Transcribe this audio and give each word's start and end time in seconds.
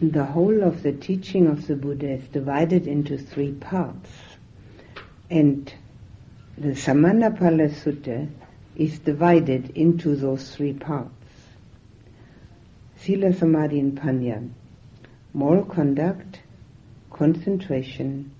the 0.00 0.24
whole 0.24 0.62
of 0.62 0.82
the 0.82 0.92
teaching 0.92 1.48
of 1.48 1.66
the 1.66 1.74
Buddha 1.74 2.10
is 2.10 2.28
divided 2.28 2.86
into 2.86 3.18
three 3.18 3.52
parts. 3.52 4.10
And 5.28 5.72
the 6.56 6.68
Samannaphala 6.68 7.70
Sutta 7.70 8.28
is 8.76 9.00
divided 9.00 9.70
into 9.70 10.14
those 10.14 10.54
three 10.54 10.72
parts. 10.72 11.12
Sila, 12.98 13.32
Samadhi, 13.32 13.80
and 13.80 13.98
Panya. 13.98 14.48
Moral 15.34 15.64
conduct, 15.64 16.40
concentration, 17.12 18.30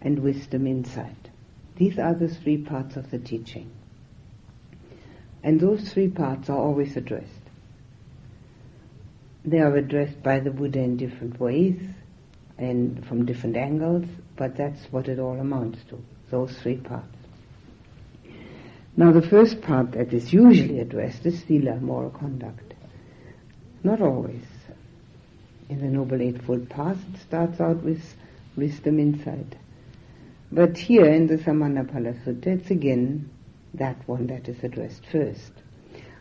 and 0.00 0.18
wisdom 0.18 0.66
insight. 0.66 1.28
These 1.76 1.98
are 1.98 2.14
the 2.14 2.28
three 2.28 2.58
parts 2.58 2.96
of 2.96 3.10
the 3.10 3.18
teaching. 3.18 3.70
And 5.42 5.60
those 5.60 5.92
three 5.92 6.08
parts 6.08 6.48
are 6.48 6.58
always 6.58 6.96
addressed. 6.96 7.41
They 9.44 9.58
are 9.58 9.74
addressed 9.76 10.22
by 10.22 10.38
the 10.38 10.50
Buddha 10.50 10.78
in 10.80 10.96
different 10.96 11.40
ways 11.40 11.80
and 12.58 13.04
from 13.06 13.26
different 13.26 13.56
angles, 13.56 14.06
but 14.36 14.56
that's 14.56 14.84
what 14.92 15.08
it 15.08 15.18
all 15.18 15.38
amounts 15.38 15.82
to, 15.90 16.02
those 16.30 16.56
three 16.58 16.76
parts. 16.76 17.16
Now 18.96 19.10
the 19.10 19.22
first 19.22 19.62
part 19.62 19.92
that 19.92 20.12
is 20.12 20.32
usually 20.32 20.78
addressed 20.78 21.26
is 21.26 21.42
sila, 21.44 21.76
moral 21.76 22.10
conduct. 22.10 22.74
Not 23.82 24.00
always. 24.00 24.44
In 25.68 25.80
the 25.80 25.86
Noble 25.86 26.20
Eightfold 26.20 26.68
Path 26.68 26.98
it 27.12 27.20
starts 27.20 27.60
out 27.60 27.82
with 27.82 28.14
wisdom 28.54 29.00
insight. 29.00 29.56
But 30.52 30.76
here 30.76 31.06
in 31.06 31.26
the 31.26 31.38
Samannaphala 31.38 32.22
Sutta 32.22 32.48
it's 32.48 32.70
again 32.70 33.30
that 33.74 33.96
one 34.06 34.26
that 34.28 34.48
is 34.48 34.62
addressed 34.62 35.06
first. 35.06 35.52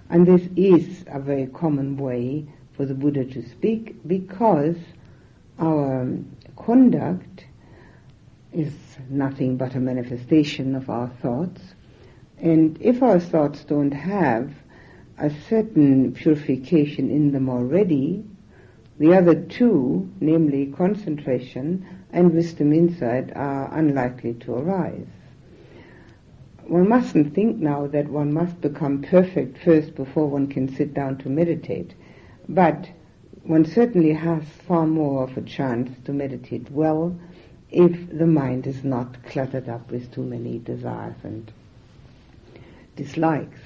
And 0.10 0.26
this 0.26 0.48
is 0.56 1.04
a 1.08 1.20
very 1.20 1.48
common 1.48 1.98
way 1.98 2.48
for 2.82 2.88
the 2.88 2.96
Buddha 2.96 3.24
to 3.24 3.48
speak 3.48 3.96
because 4.08 4.76
our 5.60 6.08
conduct 6.56 7.46
is 8.52 8.74
nothing 9.08 9.56
but 9.56 9.76
a 9.76 9.80
manifestation 9.80 10.74
of 10.74 10.90
our 10.90 11.08
thoughts. 11.22 11.62
And 12.40 12.82
if 12.82 13.04
our 13.04 13.20
thoughts 13.20 13.64
don't 13.66 13.92
have 13.92 14.52
a 15.20 15.30
certain 15.48 16.14
purification 16.14 17.12
in 17.12 17.32
them 17.32 17.50
already, 17.50 18.26
the 18.98 19.14
other 19.14 19.36
two, 19.36 20.12
namely 20.20 20.74
concentration 20.76 21.86
and 22.12 22.34
wisdom 22.34 22.74
insight, 22.74 23.32
are 23.36 23.72
unlikely 23.78 24.34
to 24.46 24.56
arise. 24.56 25.06
One 26.66 26.90
mustn't 26.90 27.36
think 27.36 27.58
now 27.58 27.86
that 27.86 28.10
one 28.10 28.34
must 28.34 28.60
become 28.60 29.04
perfect 29.04 29.60
first 29.60 29.94
before 29.94 30.28
one 30.28 30.48
can 30.48 30.68
sit 30.76 30.96
down 30.96 31.20
to 31.20 31.30
meditate. 31.30 31.94
But 32.50 32.90
one 33.44 33.66
certainly 33.66 34.14
has 34.14 34.44
far 34.44 34.86
more 34.86 35.24
of 35.24 35.38
a 35.38 35.42
chance 35.42 35.98
to 36.06 36.14
meditate 36.14 36.72
well 36.72 37.16
if 37.70 38.10
the 38.18 38.28
mind 38.28 38.68
is 38.68 38.84
not 38.84 39.24
cluttered 39.24 39.70
up 39.70 39.92
with 39.92 40.12
too 40.12 40.24
many 40.24 40.60
desires 40.60 41.16
and 41.24 41.52
dislikes. 42.96 43.62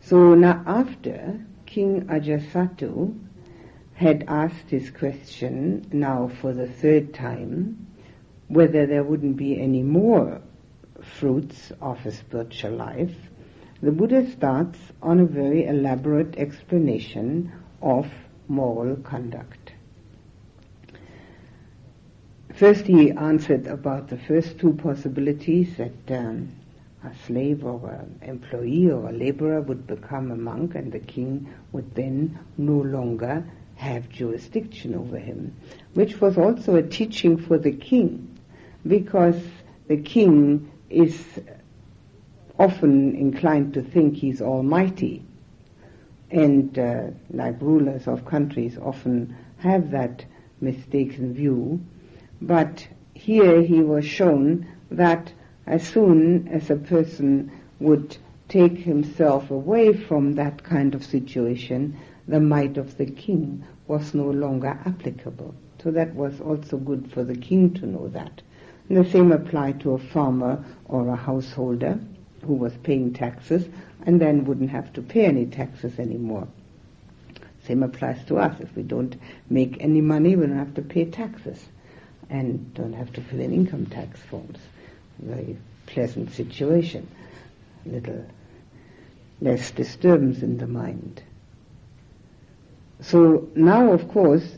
So 0.00 0.34
now 0.34 0.62
after 0.66 1.40
King 1.66 2.02
Ajatasattu 2.06 3.14
had 3.94 4.24
asked 4.26 4.68
his 4.68 4.90
question 4.90 5.86
now 5.92 6.28
for 6.40 6.52
the 6.52 6.66
third 6.66 7.14
time, 7.14 7.86
whether 8.48 8.86
there 8.86 9.04
wouldn't 9.04 9.36
be 9.36 9.60
any 9.60 9.82
more 9.82 10.40
fruits 11.00 11.72
of 11.80 12.04
a 12.04 12.10
spiritual 12.10 12.72
life, 12.72 13.14
the 13.82 13.90
Buddha 13.90 14.30
starts 14.30 14.78
on 15.02 15.18
a 15.18 15.26
very 15.26 15.66
elaborate 15.66 16.36
explanation 16.36 17.52
of 17.82 18.06
moral 18.46 18.94
conduct. 18.96 19.72
First 22.54 22.86
he 22.86 23.10
answered 23.10 23.66
about 23.66 24.08
the 24.08 24.18
first 24.18 24.58
two 24.60 24.74
possibilities 24.74 25.76
that 25.78 26.10
um, 26.16 26.52
a 27.02 27.12
slave 27.26 27.64
or 27.64 27.90
an 27.90 28.20
employee 28.22 28.88
or 28.88 29.08
a 29.08 29.12
laborer 29.12 29.60
would 29.62 29.88
become 29.88 30.30
a 30.30 30.36
monk 30.36 30.76
and 30.76 30.92
the 30.92 31.00
king 31.00 31.52
would 31.72 31.92
then 31.96 32.38
no 32.56 32.76
longer 32.76 33.44
have 33.74 34.08
jurisdiction 34.10 34.94
over 34.94 35.18
him, 35.18 35.56
which 35.94 36.20
was 36.20 36.38
also 36.38 36.76
a 36.76 36.82
teaching 36.82 37.36
for 37.36 37.58
the 37.58 37.72
king 37.72 38.38
because 38.86 39.42
the 39.88 39.96
king 39.96 40.70
is 40.88 41.40
often 42.62 43.16
inclined 43.16 43.74
to 43.74 43.82
think 43.82 44.14
he's 44.14 44.40
almighty. 44.40 45.20
And 46.30 46.78
uh, 46.78 47.06
like 47.30 47.60
rulers 47.60 48.06
of 48.06 48.24
countries 48.24 48.78
often 48.80 49.36
have 49.58 49.90
that 49.90 50.24
mistaken 50.60 51.34
view. 51.34 51.80
But 52.40 52.86
here 53.14 53.62
he 53.62 53.82
was 53.82 54.04
shown 54.04 54.68
that 54.92 55.32
as 55.66 55.82
soon 55.82 56.46
as 56.48 56.70
a 56.70 56.76
person 56.76 57.50
would 57.80 58.16
take 58.48 58.78
himself 58.78 59.50
away 59.50 59.92
from 59.92 60.34
that 60.34 60.62
kind 60.62 60.94
of 60.94 61.04
situation, 61.04 61.96
the 62.28 62.38
might 62.38 62.78
of 62.78 62.96
the 62.96 63.06
king 63.06 63.64
was 63.88 64.14
no 64.14 64.30
longer 64.30 64.78
applicable. 64.86 65.52
So 65.82 65.90
that 65.90 66.14
was 66.14 66.40
also 66.40 66.76
good 66.76 67.10
for 67.12 67.24
the 67.24 67.34
king 67.34 67.74
to 67.74 67.86
know 67.86 68.06
that. 68.08 68.40
And 68.88 69.04
the 69.04 69.10
same 69.10 69.32
applied 69.32 69.80
to 69.80 69.94
a 69.94 69.98
farmer 69.98 70.64
or 70.84 71.08
a 71.08 71.16
householder 71.16 71.98
who 72.46 72.54
was 72.54 72.76
paying 72.82 73.12
taxes 73.12 73.68
and 74.04 74.20
then 74.20 74.44
wouldn't 74.44 74.70
have 74.70 74.92
to 74.94 75.02
pay 75.02 75.26
any 75.26 75.46
taxes 75.46 75.98
anymore. 75.98 76.48
Same 77.66 77.82
applies 77.82 78.24
to 78.24 78.38
us. 78.38 78.60
If 78.60 78.74
we 78.74 78.82
don't 78.82 79.16
make 79.48 79.76
any 79.80 80.00
money, 80.00 80.34
we 80.34 80.46
don't 80.46 80.56
have 80.56 80.74
to 80.74 80.82
pay 80.82 81.04
taxes 81.04 81.64
and 82.28 82.74
don't 82.74 82.94
have 82.94 83.12
to 83.12 83.20
fill 83.20 83.40
in 83.40 83.52
income 83.52 83.86
tax 83.86 84.18
forms. 84.20 84.58
Very 85.20 85.56
pleasant 85.86 86.32
situation. 86.32 87.06
A 87.86 87.88
little 87.88 88.24
less 89.40 89.70
disturbance 89.70 90.42
in 90.42 90.58
the 90.58 90.66
mind. 90.66 91.22
So 93.00 93.48
now, 93.54 93.92
of 93.92 94.08
course, 94.08 94.56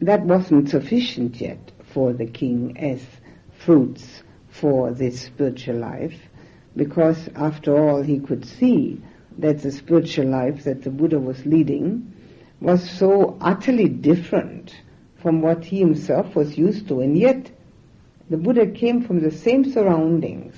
that 0.00 0.22
wasn't 0.22 0.70
sufficient 0.70 1.40
yet 1.40 1.72
for 1.92 2.12
the 2.12 2.26
king 2.26 2.76
as 2.78 3.02
fruits 3.58 4.22
for 4.50 4.92
this 4.92 5.20
spiritual 5.20 5.76
life 5.76 6.18
because 6.76 7.28
after 7.34 7.76
all 7.76 8.02
he 8.02 8.18
could 8.18 8.44
see 8.44 9.00
that 9.38 9.62
the 9.62 9.72
spiritual 9.72 10.26
life 10.26 10.64
that 10.64 10.82
the 10.82 10.90
Buddha 10.90 11.18
was 11.18 11.44
leading 11.46 12.12
was 12.60 12.88
so 12.88 13.36
utterly 13.40 13.88
different 13.88 14.74
from 15.16 15.42
what 15.42 15.64
he 15.64 15.78
himself 15.78 16.34
was 16.34 16.56
used 16.56 16.88
to 16.88 17.00
and 17.00 17.16
yet 17.16 17.50
the 18.28 18.36
Buddha 18.36 18.66
came 18.66 19.04
from 19.04 19.20
the 19.20 19.30
same 19.30 19.70
surroundings. 19.70 20.56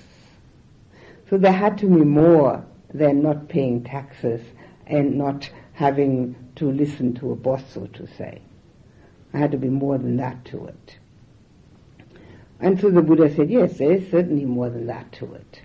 So 1.28 1.36
there 1.36 1.52
had 1.52 1.78
to 1.78 1.86
be 1.86 2.04
more 2.04 2.64
than 2.92 3.22
not 3.22 3.48
paying 3.48 3.84
taxes 3.84 4.40
and 4.86 5.18
not 5.18 5.50
having 5.74 6.34
to 6.56 6.70
listen 6.72 7.14
to 7.14 7.32
a 7.32 7.36
boss, 7.36 7.62
so 7.72 7.86
to 7.86 8.06
say. 8.16 8.40
There 9.32 9.40
had 9.42 9.50
to 9.52 9.58
be 9.58 9.68
more 9.68 9.98
than 9.98 10.16
that 10.16 10.46
to 10.46 10.66
it. 10.66 10.98
And 12.60 12.80
so 12.80 12.90
the 12.90 13.02
Buddha 13.02 13.34
said, 13.34 13.50
yes, 13.50 13.76
there 13.76 13.92
is 13.92 14.10
certainly 14.10 14.46
more 14.46 14.70
than 14.70 14.86
that 14.86 15.12
to 15.12 15.34
it. 15.34 15.60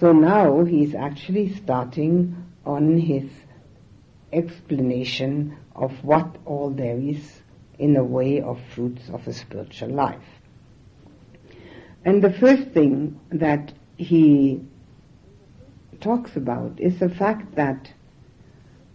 So 0.00 0.12
now 0.12 0.64
he's 0.64 0.94
actually 0.94 1.54
starting 1.54 2.36
on 2.66 2.98
his 2.98 3.30
explanation 4.32 5.56
of 5.76 5.92
what 6.04 6.36
all 6.44 6.70
there 6.70 6.98
is 6.98 7.42
in 7.78 7.94
the 7.94 8.02
way 8.02 8.40
of 8.40 8.60
fruits 8.74 9.08
of 9.08 9.26
a 9.28 9.32
spiritual 9.32 9.90
life. 9.90 10.40
And 12.04 12.22
the 12.22 12.32
first 12.32 12.70
thing 12.70 13.20
that 13.30 13.72
he 13.96 14.60
talks 16.00 16.36
about 16.36 16.80
is 16.80 16.98
the 16.98 17.08
fact 17.08 17.54
that 17.54 17.92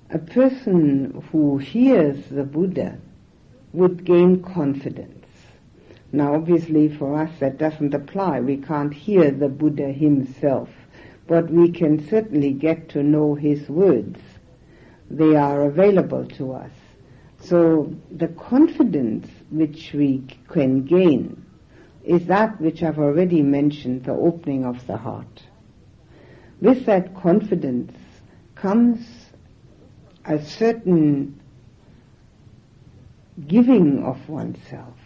a 0.10 0.20
person 0.20 1.24
who 1.32 1.58
hears 1.58 2.26
the 2.26 2.44
Buddha 2.44 3.00
would 3.72 4.04
gain 4.04 4.44
confidence. 4.44 5.26
Now 6.12 6.36
obviously 6.36 6.90
for 6.90 7.22
us 7.22 7.32
that 7.40 7.58
doesn't 7.58 7.94
apply. 7.94 8.42
We 8.42 8.58
can't 8.58 8.94
hear 8.94 9.32
the 9.32 9.50
Buddha 9.50 9.92
himself 9.92 10.70
but 11.30 11.48
we 11.52 11.72
can 11.72 12.10
certainly 12.10 12.52
get 12.52 12.90
to 12.90 13.04
know 13.04 13.36
his 13.36 13.70
words. 13.70 14.20
They 15.12 15.36
are 15.36 15.66
available 15.66 16.26
to 16.26 16.54
us. 16.54 16.72
So 17.40 17.94
the 18.10 18.30
confidence 18.30 19.28
which 19.52 19.94
we 19.94 20.24
can 20.50 20.86
gain 20.86 21.46
is 22.04 22.26
that 22.26 22.60
which 22.60 22.82
I've 22.82 22.98
already 22.98 23.44
mentioned, 23.44 24.06
the 24.06 24.14
opening 24.14 24.66
of 24.66 24.86
the 24.88 24.98
heart. 24.98 25.44
With 26.62 26.88
that 26.88 27.16
confidence 27.16 27.96
comes 28.56 29.06
a 30.26 30.44
certain 30.44 31.40
giving 33.48 34.04
of 34.04 34.28
oneself. 34.28 34.98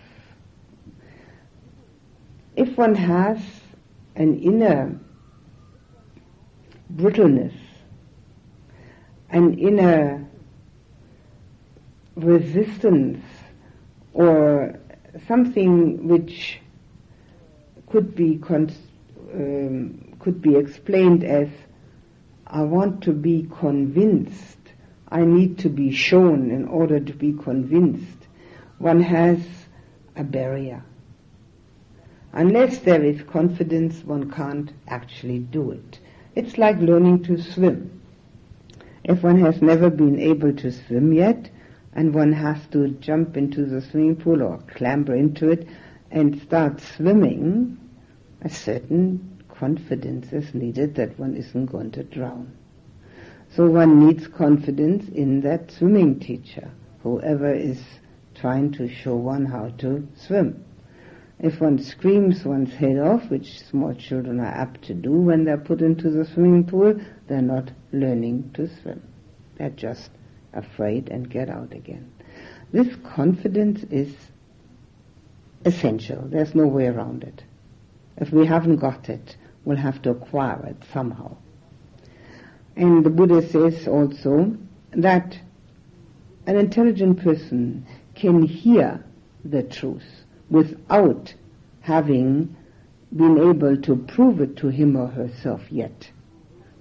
If 2.55 2.77
one 2.77 2.95
has 2.95 3.39
an 4.15 4.39
inner 4.39 4.97
brittleness, 6.91 7.53
an 9.29 9.57
inner 9.57 10.25
resistance 12.15 13.23
or 14.13 14.79
something 15.27 16.07
which 16.07 16.59
could 17.89 18.15
be 18.15 18.37
con- 18.37 18.71
um, 19.33 20.15
could 20.19 20.41
be 20.41 20.55
explained 20.55 21.23
as 21.23 21.49
I 22.47 22.61
want 22.61 23.03
to 23.03 23.11
be 23.11 23.47
convinced. 23.59 24.57
I 25.09 25.21
need 25.21 25.59
to 25.59 25.69
be 25.69 25.91
shown 25.91 26.51
in 26.51 26.67
order 26.67 26.99
to 26.99 27.13
be 27.13 27.33
convinced. 27.33 28.27
One 28.79 29.01
has 29.01 29.39
a 30.15 30.23
barrier. 30.23 30.83
Unless 32.33 32.79
there 32.79 33.03
is 33.03 33.21
confidence, 33.23 34.03
one 34.03 34.31
can't 34.31 34.71
actually 34.87 35.39
do 35.39 35.71
it. 35.71 35.99
It's 36.35 36.57
like 36.57 36.79
learning 36.79 37.23
to 37.23 37.41
swim. 37.41 38.01
If 39.03 39.23
one 39.23 39.39
has 39.41 39.61
never 39.61 39.89
been 39.89 40.19
able 40.19 40.53
to 40.53 40.71
swim 40.71 41.13
yet, 41.13 41.49
and 41.93 42.13
one 42.13 42.33
has 42.33 42.57
to 42.71 42.89
jump 42.89 43.37
into 43.37 43.65
the 43.65 43.81
swimming 43.81 44.15
pool 44.15 44.41
or 44.41 44.57
clamber 44.67 45.13
into 45.15 45.49
it 45.49 45.67
and 46.09 46.41
start 46.41 46.81
swimming, 46.81 47.77
a 48.41 48.49
certain 48.49 49.43
confidence 49.49 50.33
is 50.33 50.53
needed 50.55 50.95
that 50.95 51.19
one 51.19 51.35
isn't 51.35 51.67
going 51.67 51.91
to 51.91 52.03
drown. 52.03 52.51
So 53.55 53.69
one 53.69 54.07
needs 54.07 54.27
confidence 54.27 55.07
in 55.09 55.41
that 55.41 55.69
swimming 55.71 56.19
teacher, 56.19 56.71
whoever 57.03 57.53
is 57.53 57.79
trying 58.33 58.71
to 58.73 58.87
show 58.89 59.15
one 59.15 59.45
how 59.45 59.69
to 59.77 60.07
swim. 60.15 60.65
If 61.39 61.59
one 61.59 61.79
screams 61.79 62.45
one's 62.45 62.73
head 62.73 62.97
off, 62.99 63.29
which 63.29 63.59
small 63.63 63.93
children 63.95 64.39
are 64.39 64.45
apt 64.45 64.83
to 64.83 64.93
do 64.93 65.11
when 65.11 65.43
they're 65.43 65.57
put 65.57 65.81
into 65.81 66.09
the 66.09 66.25
swimming 66.25 66.65
pool, 66.65 66.99
they're 67.27 67.41
not 67.41 67.71
learning 67.91 68.51
to 68.53 68.67
swim. 68.81 69.01
They're 69.57 69.69
just 69.69 70.11
afraid 70.53 71.09
and 71.09 71.29
get 71.29 71.49
out 71.49 71.73
again. 71.73 72.11
This 72.71 72.95
confidence 73.03 73.83
is 73.91 74.15
essential. 75.65 76.21
There's 76.21 76.55
no 76.55 76.67
way 76.67 76.87
around 76.87 77.23
it. 77.23 77.43
If 78.17 78.31
we 78.31 78.45
haven't 78.45 78.77
got 78.77 79.09
it, 79.09 79.35
we'll 79.65 79.77
have 79.77 80.01
to 80.03 80.11
acquire 80.11 80.65
it 80.67 80.83
somehow. 80.93 81.37
And 82.75 83.03
the 83.03 83.09
Buddha 83.09 83.47
says 83.47 83.87
also 83.87 84.57
that 84.91 85.37
an 86.45 86.57
intelligent 86.57 87.21
person 87.21 87.85
can 88.15 88.43
hear 88.43 89.03
the 89.43 89.63
truth 89.63 90.22
without 90.53 91.33
having 91.81 92.55
been 93.15 93.37
able 93.39 93.75
to 93.75 93.95
prove 93.95 94.39
it 94.39 94.55
to 94.57 94.67
him 94.67 94.95
or 94.95 95.07
herself 95.07 95.61
yet. 95.71 96.11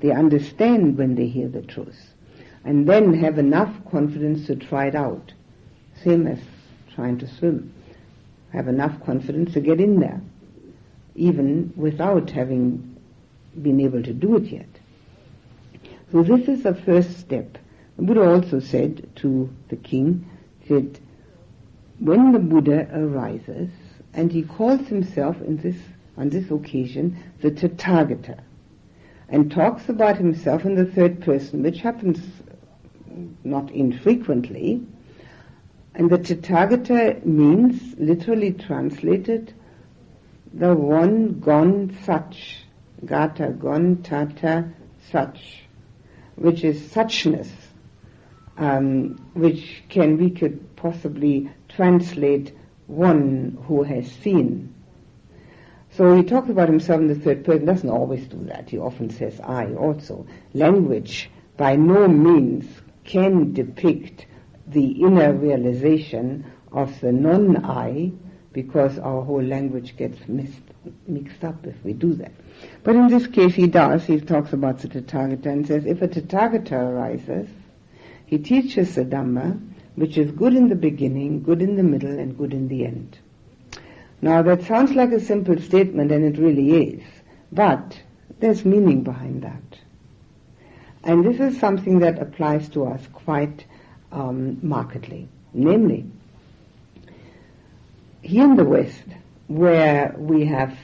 They 0.00 0.10
understand 0.10 0.98
when 0.98 1.14
they 1.14 1.26
hear 1.26 1.48
the 1.48 1.62
truth 1.62 2.14
and 2.64 2.86
then 2.86 3.14
have 3.14 3.38
enough 3.38 3.74
confidence 3.90 4.46
to 4.46 4.56
try 4.56 4.86
it 4.86 4.94
out. 4.94 5.32
Same 6.04 6.26
as 6.26 6.38
trying 6.94 7.18
to 7.18 7.26
swim. 7.26 7.72
Have 8.52 8.68
enough 8.68 9.02
confidence 9.04 9.54
to 9.54 9.60
get 9.60 9.80
in 9.80 9.98
there, 10.00 10.20
even 11.14 11.72
without 11.74 12.30
having 12.30 12.96
been 13.62 13.80
able 13.80 14.02
to 14.02 14.12
do 14.12 14.36
it 14.36 14.44
yet. 14.44 14.68
So 16.12 16.22
this 16.22 16.46
is 16.46 16.62
the 16.62 16.74
first 16.74 17.18
step. 17.18 17.56
The 17.96 18.02
Buddha 18.02 18.30
also 18.30 18.60
said 18.60 19.08
to 19.16 19.48
the 19.68 19.76
king, 19.76 20.28
said, 20.68 20.98
when 22.04 22.32
the 22.32 22.38
Buddha 22.40 22.88
arises, 22.92 23.70
and 24.12 24.32
he 24.32 24.42
calls 24.42 24.88
himself 24.88 25.40
in 25.40 25.56
this, 25.58 25.76
on 26.16 26.30
this 26.30 26.50
occasion 26.50 27.16
the 27.40 27.50
Tathagata, 27.50 28.40
and 29.28 29.52
talks 29.52 29.88
about 29.88 30.16
himself 30.16 30.64
in 30.64 30.74
the 30.74 30.84
third 30.84 31.22
person, 31.22 31.62
which 31.62 31.78
happens 31.78 32.20
not 33.44 33.70
infrequently. 33.70 34.84
And 35.94 36.10
the 36.10 36.18
Tathagata 36.18 37.24
means, 37.24 37.94
literally 37.98 38.52
translated, 38.52 39.54
the 40.52 40.74
one 40.74 41.38
gone 41.38 41.96
such, 42.02 42.64
gata 43.04 43.50
gone 43.50 43.98
tatha 43.98 44.72
such, 45.10 45.64
which 46.34 46.64
is 46.64 46.80
suchness, 46.80 47.50
um, 48.58 49.24
which 49.34 49.84
can 49.88 50.16
we 50.16 50.30
could 50.30 50.74
possibly 50.76 51.48
translate 51.74 52.56
one 52.86 53.58
who 53.66 53.82
has 53.82 54.10
seen. 54.10 54.74
So 55.92 56.16
he 56.16 56.22
talks 56.22 56.48
about 56.48 56.68
himself 56.68 57.00
in 57.00 57.08
the 57.08 57.14
third 57.14 57.44
person, 57.44 57.66
doesn't 57.66 57.88
always 57.88 58.26
do 58.26 58.42
that. 58.44 58.70
He 58.70 58.78
often 58.78 59.10
says 59.10 59.38
I 59.40 59.74
also. 59.74 60.26
Language 60.54 61.30
by 61.56 61.76
no 61.76 62.08
means 62.08 62.66
can 63.04 63.52
depict 63.52 64.26
the 64.66 65.02
inner 65.02 65.32
realization 65.32 66.50
of 66.70 66.98
the 67.00 67.12
non-I 67.12 68.12
because 68.52 68.98
our 68.98 69.22
whole 69.22 69.42
language 69.42 69.96
gets 69.96 70.18
mixed, 70.28 70.60
mixed 71.06 71.44
up 71.44 71.66
if 71.66 71.82
we 71.84 71.92
do 71.92 72.14
that. 72.14 72.32
But 72.82 72.96
in 72.96 73.08
this 73.08 73.26
case 73.26 73.54
he 73.54 73.66
does. 73.66 74.04
He 74.04 74.20
talks 74.20 74.52
about 74.52 74.78
the 74.78 74.88
Tathagata 74.88 75.46
and 75.46 75.66
says 75.66 75.84
if 75.84 76.00
a 76.00 76.08
Tathagata 76.08 76.72
arises, 76.72 77.48
he 78.26 78.38
teaches 78.38 78.94
the 78.94 79.04
Dhamma 79.04 79.60
which 79.94 80.16
is 80.16 80.30
good 80.30 80.54
in 80.54 80.68
the 80.68 80.74
beginning, 80.74 81.42
good 81.42 81.62
in 81.62 81.76
the 81.76 81.82
middle, 81.82 82.18
and 82.18 82.36
good 82.36 82.52
in 82.52 82.68
the 82.68 82.84
end. 82.84 83.18
Now 84.20 84.42
that 84.42 84.62
sounds 84.62 84.92
like 84.92 85.10
a 85.12 85.20
simple 85.20 85.58
statement 85.60 86.12
and 86.12 86.24
it 86.24 86.40
really 86.40 86.94
is, 86.94 87.02
but 87.50 88.00
there's 88.38 88.64
meaning 88.64 89.02
behind 89.02 89.42
that. 89.42 89.78
And 91.04 91.24
this 91.24 91.40
is 91.40 91.58
something 91.58 91.98
that 91.98 92.20
applies 92.20 92.68
to 92.70 92.86
us 92.86 93.06
quite 93.12 93.64
um, 94.12 94.58
markedly. 94.62 95.28
Namely, 95.52 96.06
here 98.22 98.44
in 98.44 98.56
the 98.56 98.64
West, 98.64 99.02
where 99.48 100.14
we 100.16 100.46
have 100.46 100.78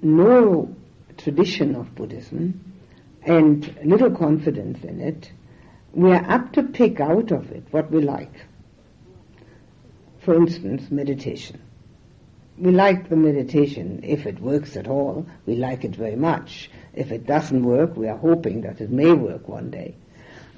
no 0.00 0.74
tradition 1.18 1.74
of 1.74 1.94
Buddhism 1.94 2.72
and 3.22 3.76
little 3.84 4.10
confidence 4.10 4.82
in 4.84 5.00
it, 5.00 5.30
we 5.92 6.10
are 6.12 6.24
apt 6.28 6.54
to 6.54 6.62
pick 6.62 7.00
out 7.00 7.30
of 7.30 7.50
it 7.50 7.64
what 7.70 7.90
we 7.90 8.00
like. 8.00 8.32
For 10.20 10.34
instance, 10.34 10.90
meditation. 10.90 11.60
We 12.58 12.72
like 12.72 13.08
the 13.08 13.16
meditation 13.16 14.00
if 14.02 14.26
it 14.26 14.38
works 14.38 14.76
at 14.76 14.86
all. 14.86 15.26
We 15.46 15.56
like 15.56 15.84
it 15.84 15.96
very 15.96 16.16
much. 16.16 16.70
If 16.94 17.10
it 17.10 17.26
doesn't 17.26 17.64
work, 17.64 17.96
we 17.96 18.08
are 18.08 18.16
hoping 18.16 18.60
that 18.62 18.80
it 18.80 18.90
may 18.90 19.12
work 19.12 19.48
one 19.48 19.70
day. 19.70 19.94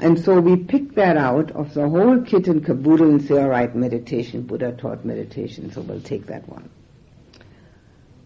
And 0.01 0.19
so 0.19 0.41
we 0.41 0.57
pick 0.57 0.97
that 0.97 1.17
out 1.17 1.53
of 1.53 1.75
the 1.75 1.89
whole 1.89 2.21
kit 2.23 2.49
and 2.49 2.65
caboodle 2.65 3.09
and 3.09 3.23
say, 3.23 3.41
all 3.41 3.49
right, 3.49 3.73
meditation, 3.75 4.43
Buddha 4.43 4.73
taught 4.73 5.05
meditation, 5.05 5.71
so 5.71 5.81
we'll 5.81 6.01
take 6.01 6.27
that 6.27 6.49
one. 6.49 6.69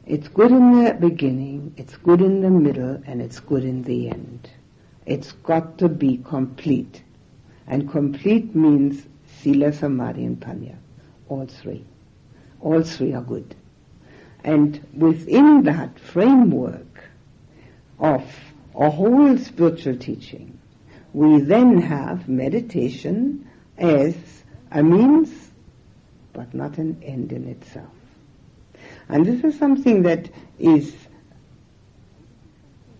It's 0.06 0.28
good 0.28 0.52
in 0.52 0.84
the 0.84 0.94
beginning, 0.94 1.74
it's 1.76 1.96
good 1.96 2.22
in 2.22 2.40
the 2.40 2.48
middle, 2.48 3.02
and 3.04 3.20
it's 3.20 3.40
good 3.40 3.64
in 3.64 3.82
the 3.82 4.08
end. 4.08 4.48
It's 5.06 5.32
got 5.32 5.78
to 5.78 5.88
be 5.88 6.18
complete. 6.18 7.02
And 7.66 7.90
complete 7.90 8.54
means 8.54 9.06
Sila, 9.40 9.72
Samadhi, 9.72 10.24
and 10.24 10.38
Panya. 10.38 10.76
All 11.28 11.46
three. 11.46 11.84
All 12.60 12.82
three 12.82 13.14
are 13.14 13.22
good. 13.22 13.54
And 14.44 14.84
within 14.94 15.64
that 15.64 15.98
framework, 15.98 16.86
of 17.98 18.22
a 18.74 18.90
whole 18.90 19.36
spiritual 19.38 19.96
teaching, 19.96 20.58
we 21.12 21.40
then 21.40 21.80
have 21.80 22.28
meditation 22.28 23.48
as 23.78 24.14
a 24.70 24.82
means 24.82 25.50
but 26.32 26.52
not 26.52 26.76
an 26.76 27.02
end 27.02 27.32
in 27.32 27.48
itself. 27.48 27.88
And 29.08 29.24
this 29.24 29.42
is 29.42 29.58
something 29.58 30.02
that 30.02 30.28
is 30.58 30.94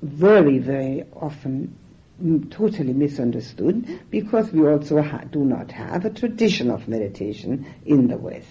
very, 0.00 0.58
very 0.58 1.04
often 1.14 1.76
totally 2.50 2.94
misunderstood 2.94 4.00
because 4.10 4.50
we 4.50 4.66
also 4.66 5.02
ha- 5.02 5.24
do 5.30 5.44
not 5.44 5.70
have 5.72 6.04
a 6.04 6.10
tradition 6.10 6.70
of 6.70 6.88
meditation 6.88 7.66
in 7.84 8.08
the 8.08 8.16
West. 8.16 8.46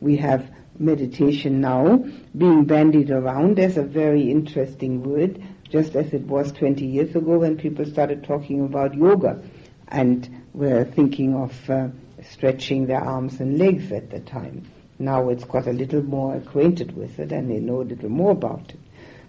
We 0.00 0.16
have 0.18 0.50
meditation 0.78 1.60
now 1.60 2.04
being 2.36 2.64
bandied 2.64 3.10
around 3.10 3.58
as 3.58 3.76
a 3.76 3.82
very 3.82 4.30
interesting 4.30 5.02
word 5.02 5.42
just 5.70 5.96
as 5.96 6.12
it 6.12 6.22
was 6.22 6.52
20 6.52 6.84
years 6.84 7.14
ago 7.16 7.38
when 7.38 7.56
people 7.56 7.84
started 7.84 8.24
talking 8.24 8.64
about 8.64 8.94
yoga 8.94 9.42
and 9.88 10.28
were 10.52 10.84
thinking 10.84 11.34
of 11.34 11.70
uh, 11.70 11.88
stretching 12.22 12.86
their 12.86 13.00
arms 13.00 13.40
and 13.40 13.58
legs 13.58 13.90
at 13.92 14.10
the 14.10 14.20
time. 14.20 14.66
Now 14.98 15.28
it's 15.30 15.44
got 15.44 15.66
a 15.66 15.72
little 15.72 16.02
more 16.02 16.36
acquainted 16.36 16.96
with 16.96 17.18
it 17.18 17.32
and 17.32 17.50
they 17.50 17.58
know 17.58 17.82
a 17.82 17.84
little 17.84 18.08
more 18.08 18.32
about 18.32 18.70
it. 18.70 18.80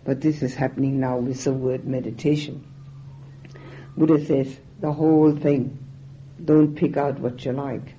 But 0.04 0.22
this 0.22 0.42
is 0.42 0.56
happening 0.56 1.00
now 1.00 1.18
with 1.18 1.44
the 1.44 1.54
word 1.54 1.86
meditation. 1.86 2.64
Buddha 4.00 4.26
says 4.26 4.58
the 4.80 4.94
whole 4.94 5.36
thing. 5.36 5.78
Don't 6.44 6.74
pick 6.74 6.96
out 6.96 7.20
what 7.20 7.44
you 7.44 7.52
like. 7.52 7.96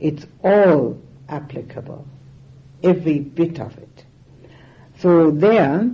It's 0.00 0.26
all 0.42 1.00
applicable. 1.28 2.04
Every 2.82 3.20
bit 3.20 3.60
of 3.60 3.78
it. 3.78 4.04
So 4.98 5.30
there, 5.30 5.88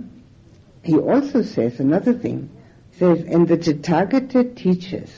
he 0.81 0.97
also 0.97 1.43
says 1.43 1.79
another 1.79 2.13
thing, 2.13 2.49
says, 2.93 3.21
and 3.21 3.47
the 3.47 3.57
Tathagata 3.57 4.55
teaches 4.55 5.11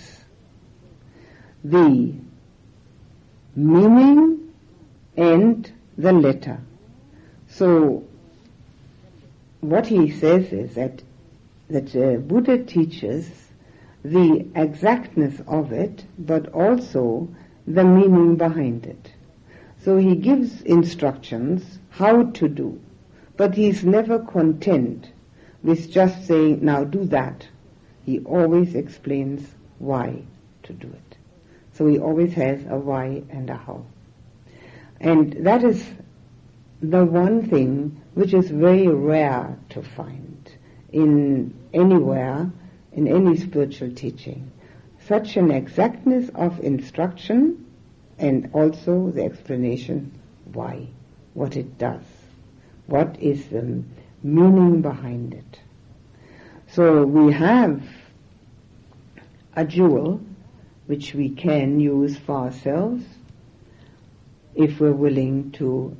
the 1.63 2.13
meaning 3.55 4.53
and 5.15 5.71
the 5.97 6.11
letter. 6.11 6.59
So 7.47 8.03
what 9.61 9.87
he 9.87 10.11
says 10.11 10.51
is 10.51 10.75
that 10.75 11.03
that 11.69 11.95
uh, 11.95 12.17
Buddha 12.17 12.65
teaches 12.65 13.29
the 14.03 14.47
exactness 14.55 15.41
of 15.47 15.71
it, 15.71 16.05
but 16.17 16.47
also 16.53 17.27
the 17.67 17.83
meaning 17.83 18.35
behind 18.35 18.85
it. 18.85 19.13
So 19.81 19.97
he 19.97 20.15
gives 20.15 20.61
instructions 20.61 21.79
how 21.89 22.23
to 22.23 22.47
do, 22.47 22.79
but 23.37 23.55
he's 23.55 23.83
never 23.83 24.19
content 24.19 25.11
with 25.63 25.91
just 25.91 26.25
saying, 26.25 26.59
now 26.63 26.83
do 26.83 27.05
that. 27.05 27.47
He 28.05 28.19
always 28.19 28.75
explains 28.75 29.55
why 29.77 30.23
to 30.63 30.73
do 30.73 30.87
it. 30.87 31.17
So 31.73 31.87
he 31.87 31.99
always 31.99 32.33
has 32.33 32.65
a 32.69 32.77
why 32.77 33.23
and 33.29 33.49
a 33.49 33.55
how. 33.55 33.85
And 34.99 35.45
that 35.45 35.63
is 35.63 35.85
the 36.81 37.05
one 37.05 37.47
thing 37.49 38.01
which 38.13 38.33
is 38.33 38.49
very 38.49 38.87
rare 38.87 39.57
to 39.69 39.81
find 39.81 40.51
in 40.91 41.53
anywhere, 41.73 42.51
in 42.93 43.07
any 43.07 43.37
spiritual 43.37 43.91
teaching. 43.91 44.51
Such 45.07 45.37
an 45.37 45.51
exactness 45.51 46.29
of 46.35 46.59
instruction 46.59 47.65
and 48.17 48.49
also 48.53 49.11
the 49.11 49.23
explanation 49.23 50.11
why, 50.53 50.87
what 51.33 51.55
it 51.55 51.77
does, 51.77 52.03
what 52.87 53.17
is 53.19 53.47
the 53.47 53.83
meaning 54.23 54.81
behind 54.81 55.33
it. 55.33 55.59
So 56.67 57.05
we 57.05 57.33
have 57.33 57.81
a 59.55 59.65
jewel 59.65 60.21
which 60.85 61.13
we 61.13 61.29
can 61.29 61.79
use 61.79 62.17
for 62.17 62.45
ourselves 62.45 63.03
if 64.55 64.79
we're 64.79 64.91
willing 64.91 65.51
to 65.51 65.95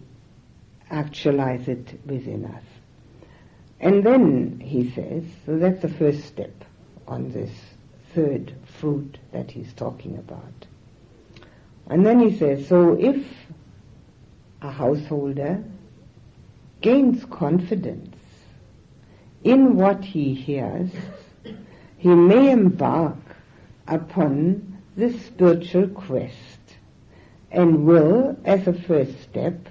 actualize 0.89 1.67
it 1.67 2.00
within 2.05 2.46
us. 2.46 2.63
And 3.79 4.03
then 4.03 4.60
he 4.60 4.91
says, 4.91 5.24
so 5.46 5.58
that's 5.58 5.81
the 5.81 5.88
first 5.88 6.25
step 6.25 6.65
on 7.09 7.31
this 7.31 7.51
third 8.13 8.53
fruit 8.79 9.17
that 9.31 9.51
he's 9.51 9.73
talking 9.73 10.17
about. 10.17 10.67
And 11.87 12.05
then 12.05 12.19
he 12.19 12.37
says, 12.37 12.67
so 12.67 12.93
if 12.99 13.25
a 14.61 14.71
householder 14.71 15.63
gains 16.81 17.25
confidence 17.25 18.15
in 19.43 19.75
what 19.75 20.05
he 20.05 20.33
hears, 20.33 20.91
he 21.97 22.09
may 22.09 22.51
embark 22.51 23.17
upon 23.87 24.77
this 24.95 25.25
spiritual 25.25 25.87
quest 25.87 26.35
and 27.51 27.85
will, 27.85 28.37
as 28.45 28.67
a 28.67 28.73
first 28.73 29.19
step, 29.23 29.67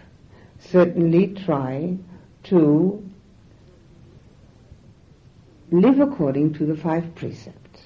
certainly 0.59 1.28
try 1.28 1.97
to 2.45 3.08
live 5.71 6.01
according 6.01 6.55
to 6.55 6.67
the 6.67 6.77
five 6.77 7.15
precepts. 7.15 7.81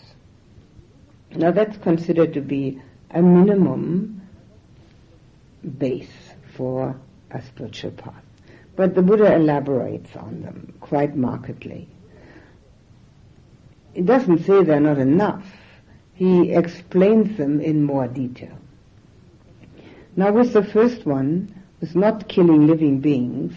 Now 1.35 1.51
that's 1.51 1.77
considered 1.79 2.35
to 2.35 2.41
be 2.41 2.81
a 3.11 3.23
minimum 3.23 4.23
base 5.79 6.35
for 6.55 6.97
a 7.31 7.43
spiritual 7.43 7.93
path. 7.93 8.23
But 8.77 8.95
the 8.95 9.03
Buddha 9.03 9.35
elaborates 9.35 10.15
on 10.17 10.43
them 10.43 10.75
quite 10.81 11.17
markedly. 11.17 11.89
It 13.95 14.07
doesn't 14.07 14.45
say 14.45 14.63
they're 14.63 14.81
not 14.81 14.99
enough. 14.99 15.45
He 16.15 16.53
explains 16.53 17.37
them 17.37 17.61
in 17.61 17.85
more 17.85 18.07
detail. 18.07 18.57
Now 20.17 20.33
with 20.33 20.53
the 20.53 20.65
first 20.65 21.07
one, 21.07 21.55
with 21.81 21.95
not 21.97 22.29
killing 22.29 22.67
living 22.67 23.01
beings, 23.01 23.55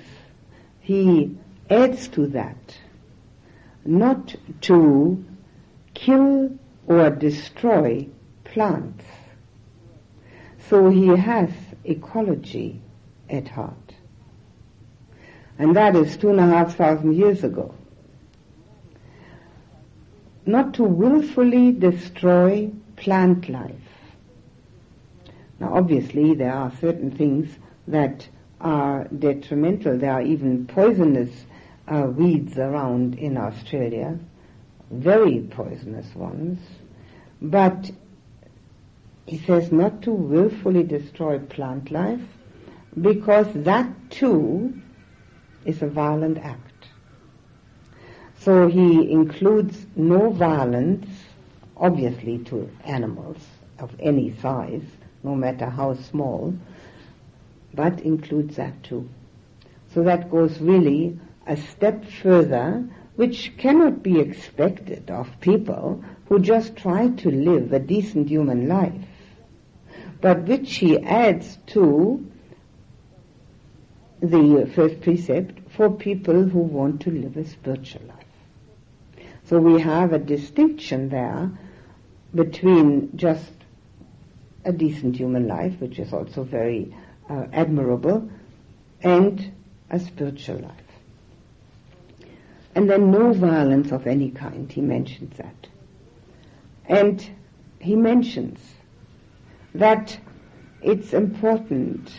he 0.79 1.37
adds 1.69 2.07
to 2.09 2.27
that 2.27 2.77
not 3.85 4.35
to 4.61 5.23
kill 5.93 6.57
or 6.87 7.09
destroy 7.11 8.07
plants. 8.43 9.05
So 10.69 10.89
he 10.89 11.07
has 11.07 11.51
ecology 11.83 12.81
at 13.29 13.47
heart. 13.47 13.93
And 15.57 15.75
that 15.75 15.95
is 15.95 16.17
two 16.17 16.29
and 16.29 16.39
a 16.39 16.45
half 16.47 16.75
thousand 16.75 17.13
years 17.13 17.43
ago. 17.43 17.73
Not 20.45 20.73
to 20.75 20.83
willfully 20.83 21.71
destroy 21.71 22.71
plant 22.95 23.49
life. 23.49 23.75
Now 25.59 25.75
obviously 25.75 26.33
there 26.33 26.53
are 26.53 26.71
certain 26.81 27.11
things 27.11 27.49
that 27.87 28.27
are 28.59 29.05
detrimental. 29.05 29.97
There 29.97 30.11
are 30.11 30.21
even 30.21 30.65
poisonous 30.67 31.45
uh, 31.87 32.07
weeds 32.15 32.57
around 32.57 33.15
in 33.15 33.37
Australia, 33.37 34.17
very 34.91 35.41
poisonous 35.41 36.13
ones. 36.15 36.59
But 37.41 37.91
he 39.25 39.37
says 39.39 39.71
not 39.71 40.01
to 40.03 40.11
willfully 40.11 40.83
destroy 40.83 41.39
plant 41.39 41.91
life 41.91 42.21
because 42.99 43.47
that 43.53 43.87
too 44.09 44.81
is 45.65 45.81
a 45.81 45.87
violent 45.87 46.37
act. 46.37 46.61
So 48.39 48.67
he 48.67 49.11
includes 49.11 49.85
no 49.95 50.29
violence, 50.29 51.09
obviously 51.75 52.37
to 52.45 52.69
animals 52.83 53.37
of 53.79 53.91
any 53.99 54.35
size, 54.37 54.83
no 55.23 55.35
matter 55.35 55.67
how 55.67 55.95
small, 55.95 56.53
but 57.73 57.99
includes 58.01 58.55
that 58.57 58.83
too. 58.83 59.09
So 59.93 60.03
that 60.03 60.29
goes 60.29 60.59
really 60.59 61.19
a 61.47 61.57
step 61.57 62.05
further, 62.05 62.87
which 63.15 63.55
cannot 63.57 64.03
be 64.03 64.19
expected 64.19 65.09
of 65.09 65.39
people 65.39 66.03
who 66.27 66.39
just 66.39 66.75
try 66.75 67.07
to 67.07 67.29
live 67.29 67.71
a 67.71 67.79
decent 67.79 68.29
human 68.29 68.67
life, 68.67 69.07
but 70.21 70.43
which 70.43 70.75
he 70.75 70.97
adds 70.99 71.57
to 71.67 72.25
the 74.21 74.69
first 74.73 75.01
precept 75.01 75.71
for 75.71 75.89
people 75.91 76.43
who 76.43 76.59
want 76.59 77.01
to 77.01 77.11
live 77.11 77.37
a 77.37 77.45
spiritual 77.45 78.01
life. 78.07 79.27
So 79.45 79.59
we 79.59 79.81
have 79.81 80.13
a 80.13 80.19
distinction 80.19 81.09
there 81.09 81.51
between 82.33 83.15
just 83.15 83.51
a 84.63 84.71
decent 84.71 85.15
human 85.15 85.47
life, 85.47 85.79
which 85.79 85.99
is 85.99 86.11
also 86.11 86.43
very 86.43 86.95
uh, 87.29 87.45
admirable, 87.53 88.29
and 89.01 89.51
a 89.91 89.99
spiritual 89.99 90.57
life. 90.59 90.84
And 92.75 92.89
then 92.89 93.09
no 93.09 93.31
violence 93.31 93.91
of 93.93 94.05
any 94.05 94.29
kind, 94.31 94.69
he 94.69 94.81
mentions 94.81 95.37
that. 95.37 95.67
And 96.87 97.27
he 97.79 97.95
mentions 97.95 98.59
that 99.73 100.19
it's 100.81 101.13
important 101.13 102.11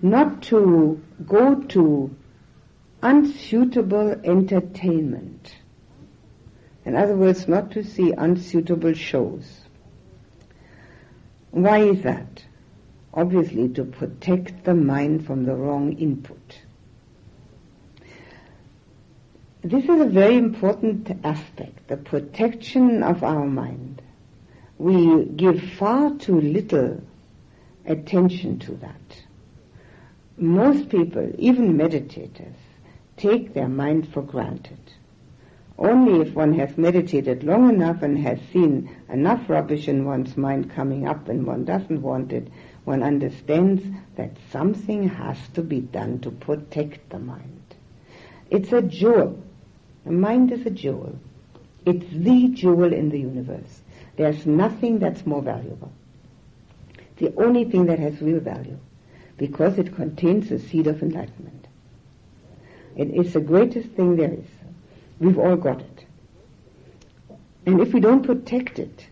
not 0.00 0.42
to 0.42 1.02
go 1.26 1.56
to 1.56 2.14
unsuitable 3.02 4.12
entertainment. 4.24 5.56
In 6.84 6.94
other 6.94 7.16
words, 7.16 7.48
not 7.48 7.70
to 7.72 7.82
see 7.82 8.12
unsuitable 8.12 8.94
shows. 8.94 9.62
Why 11.50 11.78
is 11.78 12.02
that? 12.02 12.44
Obviously 13.12 13.68
to 13.70 13.84
protect 13.84 14.64
the 14.64 14.74
mind 14.74 15.26
from 15.26 15.44
the 15.44 15.54
wrong 15.54 15.96
input. 15.98 16.63
This 19.66 19.84
is 19.84 19.98
a 19.98 20.04
very 20.04 20.36
important 20.36 21.10
aspect, 21.24 21.88
the 21.88 21.96
protection 21.96 23.02
of 23.02 23.24
our 23.24 23.46
mind. 23.46 24.02
We 24.76 25.24
give 25.24 25.58
far 25.78 26.14
too 26.16 26.38
little 26.38 27.00
attention 27.86 28.58
to 28.58 28.72
that. 28.72 29.24
Most 30.36 30.90
people, 30.90 31.32
even 31.38 31.78
meditators, 31.78 32.58
take 33.16 33.54
their 33.54 33.70
mind 33.70 34.06
for 34.12 34.20
granted. 34.20 34.80
Only 35.78 36.20
if 36.20 36.34
one 36.34 36.52
has 36.58 36.76
meditated 36.76 37.42
long 37.42 37.70
enough 37.70 38.02
and 38.02 38.18
has 38.18 38.40
seen 38.52 38.94
enough 39.08 39.48
rubbish 39.48 39.88
in 39.88 40.04
one's 40.04 40.36
mind 40.36 40.72
coming 40.72 41.08
up 41.08 41.30
and 41.30 41.46
one 41.46 41.64
doesn't 41.64 42.02
want 42.02 42.34
it, 42.34 42.48
one 42.84 43.02
understands 43.02 43.82
that 44.16 44.36
something 44.52 45.08
has 45.08 45.38
to 45.54 45.62
be 45.62 45.80
done 45.80 46.18
to 46.18 46.30
protect 46.30 47.08
the 47.08 47.18
mind. 47.18 47.62
It's 48.50 48.70
a 48.70 48.82
jewel. 48.82 49.42
The 50.04 50.12
mind 50.12 50.52
is 50.52 50.66
a 50.66 50.70
jewel. 50.70 51.18
It's 51.86 52.06
the 52.12 52.48
jewel 52.48 52.92
in 52.92 53.10
the 53.10 53.18
universe. 53.18 53.82
There's 54.16 54.46
nothing 54.46 54.98
that's 54.98 55.26
more 55.26 55.42
valuable. 55.42 55.92
The 57.16 57.34
only 57.36 57.64
thing 57.64 57.86
that 57.86 57.98
has 57.98 58.20
real 58.20 58.40
value 58.40 58.78
because 59.36 59.78
it 59.78 59.94
contains 59.94 60.48
the 60.48 60.58
seed 60.58 60.86
of 60.86 61.02
enlightenment. 61.02 61.66
It 62.96 63.10
is 63.10 63.32
the 63.32 63.40
greatest 63.40 63.88
thing 63.90 64.16
there 64.16 64.32
is. 64.32 64.46
We've 65.18 65.38
all 65.38 65.56
got 65.56 65.80
it. 65.80 66.06
And 67.66 67.80
if 67.80 67.92
we 67.92 68.00
don't 68.00 68.22
protect 68.24 68.78
it, 68.78 69.06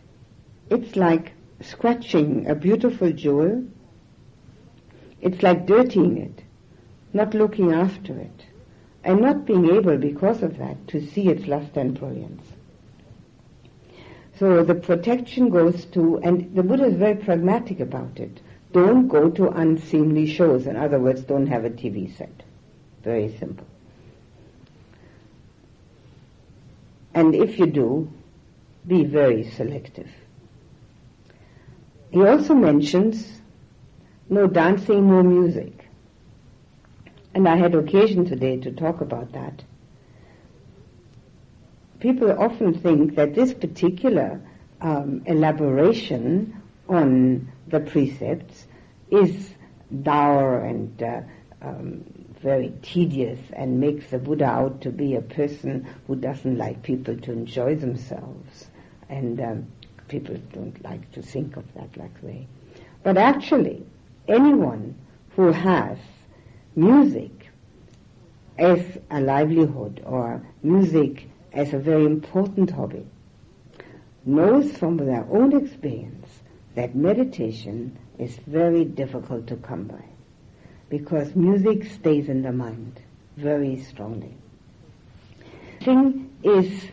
it's 0.70 0.96
like 0.96 1.32
scratching 1.60 2.48
a 2.48 2.54
beautiful 2.54 3.12
jewel 3.12 3.64
It's 5.22 5.42
like 5.42 5.66
dirtying 5.66 6.18
it, 6.18 6.42
not 7.12 7.32
looking 7.32 7.72
after 7.72 8.18
it, 8.18 8.46
and 9.04 9.20
not 9.20 9.46
being 9.46 9.70
able, 9.70 9.96
because 9.96 10.42
of 10.42 10.58
that, 10.58 10.88
to 10.88 11.04
see 11.04 11.28
its 11.28 11.46
lust 11.46 11.76
and 11.76 11.98
brilliance. 11.98 12.46
So 14.38 14.64
the 14.64 14.74
protection 14.74 15.50
goes 15.50 15.84
to, 15.86 16.18
and 16.18 16.54
the 16.54 16.62
Buddha 16.62 16.84
is 16.86 16.94
very 16.94 17.16
pragmatic 17.16 17.80
about 17.80 18.18
it. 18.18 18.40
Don't 18.72 19.08
go 19.08 19.30
to 19.30 19.50
unseemly 19.50 20.26
shows. 20.26 20.66
In 20.66 20.76
other 20.76 20.98
words, 20.98 21.22
don't 21.22 21.46
have 21.46 21.64
a 21.64 21.70
TV 21.70 22.16
set. 22.16 22.42
Very 23.02 23.36
simple. 23.38 23.66
And 27.14 27.34
if 27.34 27.58
you 27.58 27.66
do, 27.66 28.10
be 28.86 29.04
very 29.04 29.44
selective. 29.50 30.08
He 32.10 32.22
also 32.22 32.54
mentions 32.54 33.40
no 34.28 34.46
dancing, 34.46 35.08
no 35.08 35.22
music. 35.22 35.81
And 37.34 37.48
I 37.48 37.56
had 37.56 37.74
occasion 37.74 38.26
today 38.26 38.58
to 38.58 38.72
talk 38.72 39.00
about 39.00 39.32
that. 39.32 39.64
People 42.00 42.32
often 42.32 42.74
think 42.74 43.14
that 43.14 43.34
this 43.34 43.54
particular 43.54 44.40
um, 44.80 45.22
elaboration 45.26 46.60
on 46.88 47.50
the 47.68 47.80
precepts 47.80 48.66
is 49.10 49.54
dour 50.02 50.58
and 50.60 51.02
uh, 51.02 51.20
um, 51.62 52.04
very 52.40 52.72
tedious 52.82 53.38
and 53.52 53.78
makes 53.78 54.10
the 54.10 54.18
Buddha 54.18 54.46
out 54.46 54.80
to 54.80 54.90
be 54.90 55.14
a 55.14 55.22
person 55.22 55.86
who 56.06 56.16
doesn't 56.16 56.58
like 56.58 56.82
people 56.82 57.16
to 57.16 57.32
enjoy 57.32 57.76
themselves. 57.76 58.66
And 59.08 59.40
um, 59.40 59.66
people 60.08 60.36
don't 60.52 60.82
like 60.84 61.10
to 61.12 61.22
think 61.22 61.56
of 61.56 61.72
that 61.74 61.96
like 61.96 62.22
way. 62.22 62.48
But 63.04 63.16
actually, 63.16 63.86
anyone 64.26 64.96
who 65.36 65.52
has 65.52 65.98
music 66.74 67.50
as 68.58 68.98
a 69.10 69.20
livelihood 69.20 70.02
or 70.04 70.42
music 70.62 71.28
as 71.52 71.72
a 71.72 71.78
very 71.78 72.04
important 72.04 72.70
hobby 72.70 73.06
knows 74.24 74.76
from 74.76 74.96
their 74.96 75.26
own 75.30 75.56
experience 75.56 76.40
that 76.74 76.94
meditation 76.94 77.96
is 78.18 78.36
very 78.46 78.84
difficult 78.84 79.46
to 79.46 79.56
come 79.56 79.84
by 79.84 80.04
because 80.88 81.34
music 81.34 81.84
stays 81.84 82.28
in 82.28 82.42
the 82.42 82.52
mind 82.52 83.00
very 83.36 83.80
strongly. 83.80 84.34
Thing 85.80 86.30
is, 86.42 86.84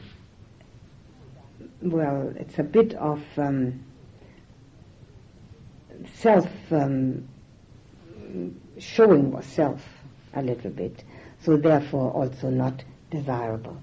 well, 1.81 2.33
it's 2.37 2.57
a 2.59 2.63
bit 2.63 2.93
of 2.95 3.21
um, 3.37 3.83
self 6.15 6.47
um, 6.71 7.27
showing 8.79 9.33
of 9.35 9.45
self 9.45 9.85
a 10.33 10.41
little 10.41 10.71
bit, 10.71 11.03
so 11.41 11.57
therefore 11.57 12.11
also 12.11 12.49
not 12.49 12.83
desirable. 13.11 13.77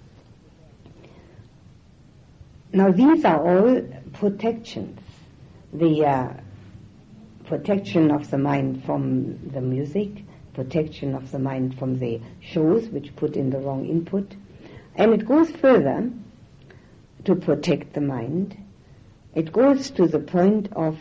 Now 2.72 2.90
these 2.90 3.24
are 3.24 3.40
all 3.40 3.80
protections. 4.12 5.00
The 5.72 6.04
uh, 6.04 6.32
protection 7.44 8.10
of 8.10 8.30
the 8.30 8.38
mind 8.38 8.84
from 8.84 9.50
the 9.50 9.60
music, 9.60 10.24
protection 10.54 11.14
of 11.14 11.30
the 11.30 11.38
mind 11.38 11.78
from 11.78 11.98
the 11.98 12.20
shows 12.40 12.88
which 12.88 13.14
put 13.16 13.36
in 13.36 13.50
the 13.50 13.58
wrong 13.58 13.86
input. 13.86 14.34
And 14.96 15.12
it 15.12 15.26
goes 15.26 15.50
further 15.50 16.10
to 17.24 17.34
protect 17.34 17.92
the 17.92 18.00
mind. 18.00 18.56
It 19.34 19.52
goes 19.52 19.90
to 19.92 20.06
the 20.06 20.18
point 20.18 20.72
of 20.72 20.98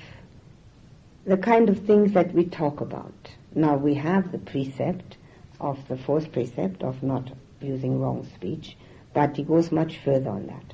the 1.26 1.38
kind 1.38 1.70
of 1.70 1.86
things 1.86 2.14
that 2.14 2.34
we 2.34 2.46
talk 2.46 2.82
about. 2.82 3.14
Now 3.56 3.78
we 3.78 3.94
have 3.96 4.32
the 4.32 4.38
precept 4.38 5.18
of 5.62 5.88
the 5.88 5.98
fourth 5.98 6.32
precept 6.34 6.84
of 6.84 7.02
not 7.02 7.32
using 7.62 8.00
wrong 8.02 8.28
speech, 8.36 8.76
but 9.14 9.38
he 9.38 9.44
goes 9.44 9.72
much 9.72 9.98
further 10.00 10.30
on 10.30 10.48
that. 10.48 10.74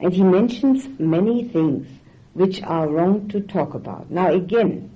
And 0.00 0.12
he 0.12 0.24
mentions 0.24 0.88
many 0.98 1.44
things 1.44 1.86
which 2.32 2.60
are 2.64 2.88
wrong 2.88 3.28
to 3.28 3.40
talk 3.40 3.74
about. 3.74 4.10
Now 4.10 4.32
again, 4.32 4.90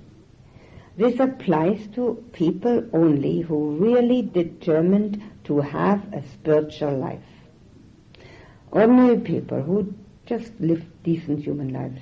this 0.97 1.17
applies 1.21 1.87
to 1.95 2.21
people 2.33 2.83
only 2.91 3.39
who 3.39 3.77
really 3.77 4.21
determined 4.21 5.23
to 5.45 5.61
have 5.61 6.13
a 6.13 6.27
spiritual 6.27 6.97
life. 6.97 7.23
Ordinary 8.71 9.21
people 9.21 9.61
who 9.61 9.93
just 10.25 10.51
live 10.59 10.85
decent 11.03 11.39
human 11.39 11.71
lives 11.71 12.01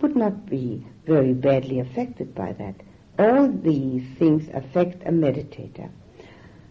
would 0.00 0.14
not 0.14 0.46
be 0.46 0.86
very 1.04 1.34
badly 1.34 1.80
affected 1.80 2.32
by 2.34 2.52
that. 2.52 2.76
All 3.18 3.48
these 3.48 4.04
things 4.18 4.48
affect 4.54 5.02
a 5.02 5.10
meditator. 5.10 5.90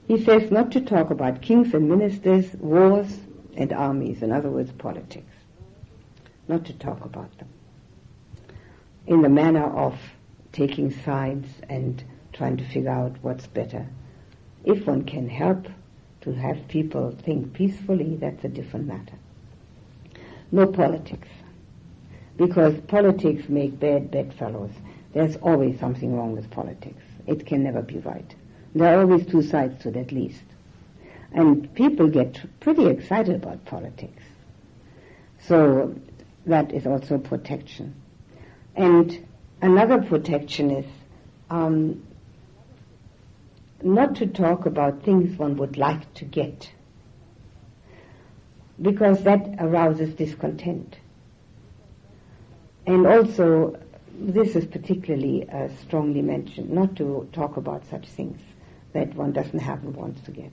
He 0.08 0.24
says 0.24 0.50
not 0.50 0.72
to 0.72 0.82
talk 0.82 1.10
about 1.10 1.42
kings 1.42 1.74
and 1.74 1.90
ministers, 1.90 2.54
wars 2.56 3.20
and 3.56 3.74
armies, 3.74 4.22
in 4.22 4.32
other 4.32 4.50
words, 4.50 4.72
politics. 4.72 5.34
Not 6.48 6.66
to 6.66 6.74
talk 6.74 7.04
about 7.04 7.38
them 7.40 7.50
in 9.08 9.22
the 9.22 9.30
manner 9.30 9.66
of 9.66 9.98
taking 10.52 10.92
sides 10.92 11.48
and 11.70 12.04
trying 12.34 12.58
to 12.58 12.66
figure 12.66 12.92
out 12.92 13.16
what's 13.22 13.48
better. 13.48 13.88
If 14.66 14.86
one 14.86 15.06
can 15.06 15.30
help 15.30 15.68
to 16.22 16.34
have 16.34 16.68
people 16.68 17.16
think 17.24 17.54
peacefully, 17.54 18.18
that's 18.18 18.44
a 18.44 18.50
different 18.50 18.86
matter. 18.86 19.18
No 20.52 20.68
politics. 20.68 21.30
Because 22.36 22.76
politics 22.88 23.50
make 23.50 23.80
bad 23.80 24.12
bedfellows. 24.12 24.74
There's 25.14 25.36
always 25.38 25.80
something 25.80 26.16
wrong 26.16 26.34
with 26.36 26.50
politics. 26.52 27.04
It 27.26 27.46
can 27.46 27.64
never 27.64 27.82
be 27.82 28.00
right. 28.00 28.36
There 28.76 28.96
are 28.96 29.02
always 29.02 29.26
two 29.26 29.42
sides 29.42 29.82
to 29.84 29.90
it 29.90 29.96
at 29.98 30.12
least. 30.12 30.44
And 31.32 31.74
people 31.74 32.08
get 32.08 32.40
pretty 32.60 32.86
excited 32.86 33.36
about 33.36 33.66
politics. 33.66 34.24
So 35.40 35.96
that 36.46 36.72
is 36.72 36.86
also 36.86 37.18
protection. 37.18 37.96
And 38.76 39.26
another 39.62 40.02
protection 40.02 40.72
is 40.72 40.86
um, 41.50 42.04
not 43.82 44.16
to 44.18 44.28
talk 44.28 44.66
about 44.66 45.04
things 45.04 45.38
one 45.38 45.58
would 45.58 45.78
like 45.78 46.14
to 46.16 46.26
get, 46.26 46.70
because 48.82 49.24
that 49.24 49.56
arouses 49.60 50.14
discontent. 50.14 50.98
And 52.86 53.06
also, 53.06 53.80
this 54.20 54.56
is 54.56 54.66
particularly 54.66 55.48
uh, 55.50 55.70
strongly 55.82 56.22
mentioned, 56.22 56.70
not 56.70 56.96
to 56.98 57.28
talk 57.32 57.58
about 57.58 57.84
such 57.90 58.08
things 58.08 58.42
that 58.94 59.14
one 59.16 59.32
doesn't 59.32 59.60
have 59.60 59.84
and 59.84 59.96
wants 59.96 60.22
to 60.22 60.32
get. 60.32 60.52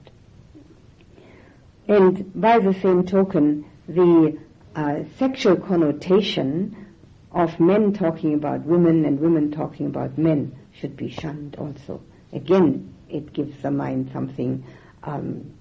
And 1.89 2.33
by 2.41 2.59
the 2.59 2.75
same 2.75 3.07
token, 3.07 3.65
the 3.89 4.39
uh, 4.75 5.05
sexual 5.19 5.57
connotation 5.57 6.87
of 7.33 7.59
men 7.59 7.93
talking 7.93 8.35
about 8.35 8.61
women 8.65 9.05
and 9.05 9.19
women 9.21 9.51
talking 9.51 9.87
about 9.87 10.17
men 10.19 10.57
should 10.73 10.97
be 10.97 11.11
shunned 11.11 11.57
also. 11.57 12.01
Again, 12.33 12.95
it 13.09 13.33
gives 13.33 13.61
the 13.63 13.71
mind 13.71 14.11
something 14.13 14.65
um, 15.03 15.53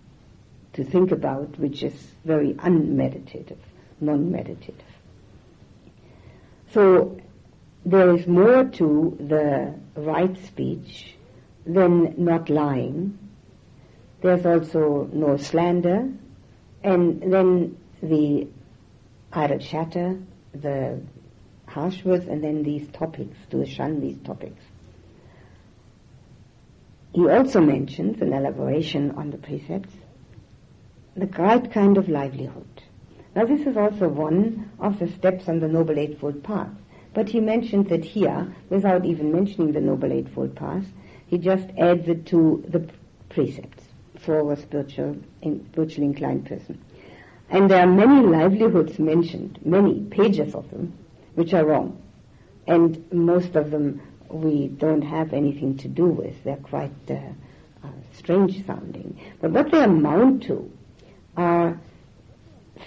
to 0.73 0.83
think 0.83 1.11
about 1.11 1.57
which 1.59 1.83
is 1.83 1.93
very 2.25 2.53
unmeditative, 2.53 3.57
non-meditative. 3.99 4.75
So 6.71 7.19
there 7.85 8.15
is 8.15 8.27
more 8.27 8.63
to 8.63 9.17
the 9.19 9.73
right 9.95 10.37
speech 10.45 11.15
than 11.65 12.13
not 12.17 12.49
lying. 12.49 13.17
There's 14.21 14.45
also 14.45 15.09
no 15.11 15.37
slander, 15.37 16.09
and 16.83 17.21
then 17.21 17.77
the 18.01 18.47
idle 19.33 19.59
chatter, 19.59 20.19
the 20.53 21.01
harsh 21.67 22.03
words 22.05 22.27
and 22.27 22.43
then 22.43 22.63
these 22.63 22.87
topics, 22.89 23.35
to 23.49 23.65
shun 23.65 23.99
these 23.99 24.17
topics. 24.19 24.61
He 27.13 27.27
also 27.27 27.61
mentions 27.61 28.21
an 28.21 28.33
elaboration 28.33 29.11
on 29.11 29.29
the 29.29 29.37
precepts, 29.37 29.93
the 31.15 31.27
right 31.27 31.71
kind 31.71 31.97
of 31.97 32.09
livelihood. 32.09 32.81
Now 33.35 33.45
this 33.45 33.67
is 33.67 33.77
also 33.77 34.07
one 34.07 34.71
of 34.79 34.99
the 34.99 35.07
steps 35.07 35.47
on 35.47 35.59
the 35.59 35.67
Noble 35.67 35.99
Eightfold 35.99 36.43
Path. 36.43 36.69
But 37.13 37.29
he 37.29 37.39
mentions 37.39 37.91
it 37.91 38.03
here 38.03 38.53
without 38.69 39.05
even 39.05 39.31
mentioning 39.31 39.71
the 39.71 39.81
Noble 39.81 40.11
Eightfold 40.11 40.55
Path. 40.55 40.85
He 41.27 41.37
just 41.37 41.69
adds 41.77 42.07
it 42.07 42.25
to 42.27 42.63
the 42.67 42.89
precepts 43.29 43.83
for 44.19 44.51
a 44.51 44.55
spiritual, 44.55 45.17
spiritually 45.41 46.07
inclined 46.07 46.45
person. 46.45 46.83
And 47.49 47.69
there 47.69 47.81
are 47.81 47.91
many 47.91 48.25
livelihoods 48.25 48.97
mentioned, 48.97 49.59
many 49.63 50.01
pages 50.05 50.55
of 50.55 50.69
them, 50.71 50.93
which 51.35 51.53
are 51.53 51.65
wrong. 51.65 52.01
And 52.65 53.11
most 53.11 53.55
of 53.55 53.69
them 53.69 54.01
we 54.29 54.67
don't 54.67 55.03
have 55.03 55.33
anything 55.33 55.77
to 55.77 55.87
do 55.87 56.05
with. 56.05 56.43
They're 56.43 56.55
quite 56.57 56.91
uh, 57.09 57.19
uh, 57.83 57.89
strange 58.13 58.65
sounding. 58.65 59.19
But 59.39 59.51
what 59.51 59.71
they 59.71 59.83
amount 59.83 60.43
to 60.43 60.71
are 61.37 61.79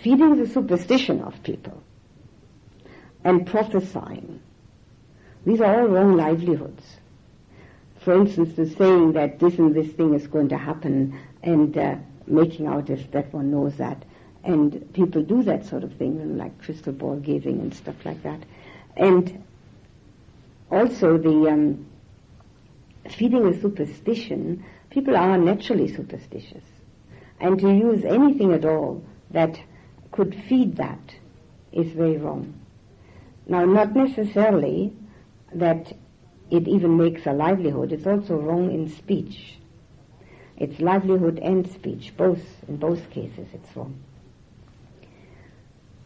feeding 0.03 0.37
the 0.37 0.49
superstition 0.49 1.21
of 1.21 1.41
people 1.43 1.83
and 3.27 3.45
prophesying. 3.45 4.41
These 5.45 5.61
are 5.61 5.81
all 5.81 5.89
wrong 5.89 6.17
livelihoods. 6.17 6.85
for 7.99 8.15
instance, 8.15 8.55
the 8.55 8.71
saying 8.71 9.15
that 9.15 9.41
this 9.41 9.59
and 9.59 9.75
this 9.75 9.91
thing 9.95 10.15
is 10.15 10.29
going 10.29 10.51
to 10.51 10.57
happen 10.57 11.19
and 11.43 11.77
uh, 11.77 11.97
making 12.29 12.69
out 12.69 12.89
as 12.89 13.05
that 13.09 13.33
one 13.33 13.51
knows 13.51 13.75
that. 13.79 14.05
And 14.45 14.93
people 14.93 15.23
do 15.23 15.43
that 15.43 15.67
sort 15.67 15.83
of 15.83 15.93
thing, 15.95 16.39
like 16.39 16.63
crystal 16.63 16.93
ball 16.93 17.17
gazing 17.17 17.59
and 17.59 17.75
stuff 17.75 17.97
like 18.05 18.23
that. 18.23 18.45
And 18.97 19.43
also 20.71 21.19
the 21.19 21.49
um, 21.51 21.85
feeding 23.11 23.45
a 23.49 23.61
superstition, 23.61 24.65
people 24.91 25.17
are 25.17 25.37
naturally 25.37 25.93
superstitious. 25.93 26.63
And 27.41 27.59
to 27.59 27.75
use 27.75 28.05
anything 28.05 28.53
at 28.53 28.65
all 28.65 29.03
that 29.33 29.59
could 30.13 30.33
feed 30.49 30.77
that 30.77 31.17
is 31.73 31.91
very 31.91 32.19
wrong. 32.19 32.55
Now, 33.47 33.65
not 33.65 33.95
necessarily 33.95 34.93
that 35.55 35.93
it 36.51 36.67
even 36.69 36.97
makes 36.97 37.27
a 37.27 37.33
livelihood. 37.33 37.93
It's 37.93 38.07
also 38.07 38.37
wrong 38.37 38.73
in 38.73 38.89
speech. 38.89 39.59
It's 40.57 40.81
livelihood 40.81 41.39
and 41.41 41.71
speech, 41.71 42.17
both, 42.17 42.43
in 42.67 42.77
both 42.77 43.11
cases 43.11 43.49
it's 43.53 43.77
wrong. 43.77 43.99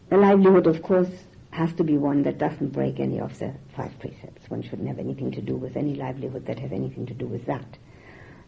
The 0.09 0.17
livelihood, 0.17 0.67
of 0.67 0.81
course, 0.83 1.09
has 1.51 1.73
to 1.73 1.83
be 1.83 1.97
one 1.97 2.23
that 2.23 2.37
doesn't 2.37 2.73
break 2.73 2.99
any 2.99 3.19
of 3.19 3.37
the 3.39 3.53
five 3.75 3.97
precepts. 3.99 4.49
One 4.49 4.61
shouldn't 4.61 4.87
have 4.87 4.99
anything 4.99 5.31
to 5.31 5.41
do 5.41 5.55
with 5.55 5.77
any 5.77 5.95
livelihood 5.95 6.45
that 6.47 6.59
has 6.59 6.71
anything 6.71 7.05
to 7.07 7.13
do 7.13 7.27
with 7.27 7.45
that. 7.45 7.77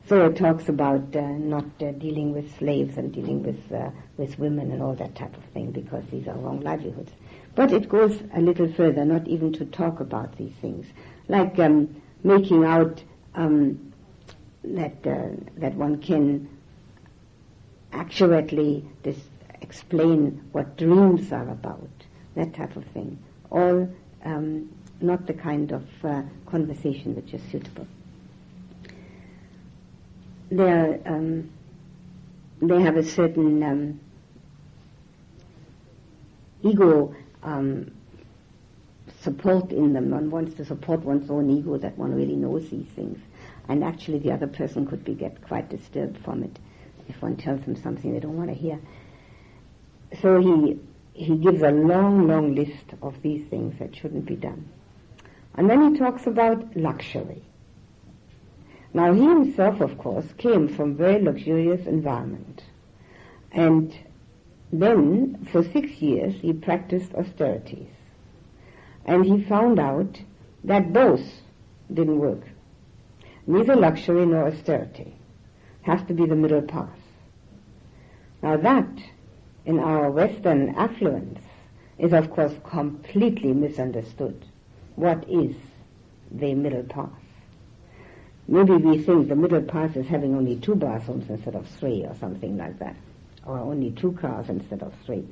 So 0.05 0.25
it 0.25 0.35
talks 0.35 0.67
about 0.67 1.15
uh, 1.15 1.21
not 1.21 1.65
uh, 1.81 1.91
dealing 1.91 2.33
with 2.33 2.57
slaves 2.57 2.97
and 2.97 3.13
dealing 3.13 3.41
with 3.41 3.71
uh, 3.71 3.91
with 4.17 4.37
women 4.37 4.71
and 4.71 4.83
all 4.83 4.95
that 4.95 5.15
type 5.15 5.35
of 5.37 5.43
thing 5.53 5.71
because 5.71 6.03
these 6.11 6.27
are 6.27 6.35
wrong 6.35 6.59
livelihoods. 6.59 7.13
But 7.55 7.71
it 7.71 7.87
goes 7.87 8.21
a 8.33 8.41
little 8.41 8.71
further, 8.71 9.05
not 9.05 9.27
even 9.27 9.53
to 9.53 9.65
talk 9.65 9.99
about 9.99 10.37
these 10.37 10.53
things, 10.61 10.87
like 11.27 11.59
um, 11.59 12.01
making 12.23 12.65
out 12.65 13.03
um, 13.35 13.93
that 14.63 14.95
uh, 15.05 15.29
that 15.57 15.75
one 15.75 16.01
can 16.01 16.49
accurately 17.91 18.83
dis- 19.03 19.29
explain 19.61 20.43
what 20.51 20.77
dreams 20.77 21.31
are 21.31 21.47
about, 21.49 21.89
that 22.35 22.53
type 22.55 22.75
of 22.75 22.85
thing. 22.85 23.19
All 23.51 23.87
um, 24.23 24.69
not 24.99 25.27
the 25.27 25.33
kind 25.33 25.71
of 25.71 25.85
uh, 26.03 26.23
conversation 26.47 27.15
which 27.15 27.33
is 27.33 27.41
suitable. 27.51 27.87
They 30.49 30.99
um, 31.05 31.51
they 32.61 32.81
have 32.81 32.97
a 32.97 33.03
certain 33.03 33.61
um, 33.61 33.99
ego 36.63 37.13
um, 37.43 37.91
support 39.21 39.71
in 39.71 39.93
them. 39.93 40.09
One 40.09 40.29
wants 40.29 40.55
to 40.55 40.65
support 40.65 41.01
one's 41.01 41.29
own 41.29 41.49
ego 41.49 41.77
that 41.77 41.97
one 41.97 42.13
really 42.13 42.35
knows 42.35 42.69
these 42.69 42.87
things. 42.95 43.19
And 43.67 43.83
actually 43.83 44.19
the 44.19 44.31
other 44.31 44.47
person 44.47 44.85
could 44.85 45.03
be 45.03 45.13
get 45.13 45.41
quite 45.41 45.69
disturbed 45.69 46.17
from 46.23 46.43
it 46.43 46.59
if 47.07 47.21
one 47.21 47.35
tells 47.35 47.61
them 47.61 47.75
something 47.75 48.13
they 48.13 48.19
don't 48.19 48.37
want 48.37 48.49
to 48.49 48.55
hear. 48.55 48.79
So 50.21 50.39
he, 50.39 50.79
he 51.13 51.37
gives 51.37 51.61
a 51.61 51.71
long, 51.71 52.27
long 52.27 52.55
list 52.55 52.93
of 53.01 53.21
these 53.21 53.45
things 53.47 53.77
that 53.79 53.95
shouldn't 53.95 54.25
be 54.25 54.35
done. 54.35 54.69
And 55.55 55.69
then 55.69 55.93
he 55.93 55.99
talks 55.99 56.27
about 56.27 56.75
luxury. 56.75 57.43
Now 58.93 59.13
he 59.13 59.21
himself, 59.21 59.81
of 59.81 59.97
course, 59.97 60.25
came 60.37 60.67
from 60.67 60.95
very 60.95 61.21
luxurious 61.21 61.87
environment. 61.87 62.63
And 63.51 63.93
then, 64.81 65.47
for 65.51 65.63
six 65.63 66.01
years, 66.01 66.33
he 66.41 66.51
practiced 66.51 67.13
austerities. 67.13 67.89
And 69.05 69.23
he 69.23 69.43
found 69.43 69.79
out 69.79 70.19
that 70.63 70.91
both 70.91 71.21
didn't 71.93 72.17
work. 72.17 72.41
Neither 73.45 73.75
luxury 73.75 74.25
nor 74.25 74.47
austerity. 74.47 75.13
Has 75.83 76.01
to 76.07 76.13
be 76.15 76.25
the 76.25 76.35
middle 76.35 76.63
path. 76.63 76.97
Now 78.41 78.57
that, 78.57 78.89
in 79.65 79.79
our 79.79 80.09
Western 80.09 80.69
affluence, 80.75 81.39
is 81.99 82.11
of 82.11 82.31
course 82.31 82.53
completely 82.67 83.53
misunderstood. 83.53 84.43
What 84.95 85.29
is 85.29 85.55
the 86.31 86.55
middle 86.55 86.83
path? 86.83 87.11
Maybe 88.47 88.73
we 88.73 88.97
think 88.97 89.27
the 89.27 89.35
middle 89.35 89.61
path 89.61 89.95
is 89.95 90.07
having 90.07 90.35
only 90.35 90.55
two 90.55 90.75
bathrooms 90.75 91.29
instead 91.29 91.55
of 91.55 91.67
three 91.67 92.05
or 92.05 92.15
something 92.15 92.57
like 92.57 92.79
that. 92.79 92.95
Or 93.45 93.59
only 93.59 93.91
two 93.91 94.13
cars 94.13 94.49
instead 94.49 94.81
of 94.83 94.93
three. 95.05 95.25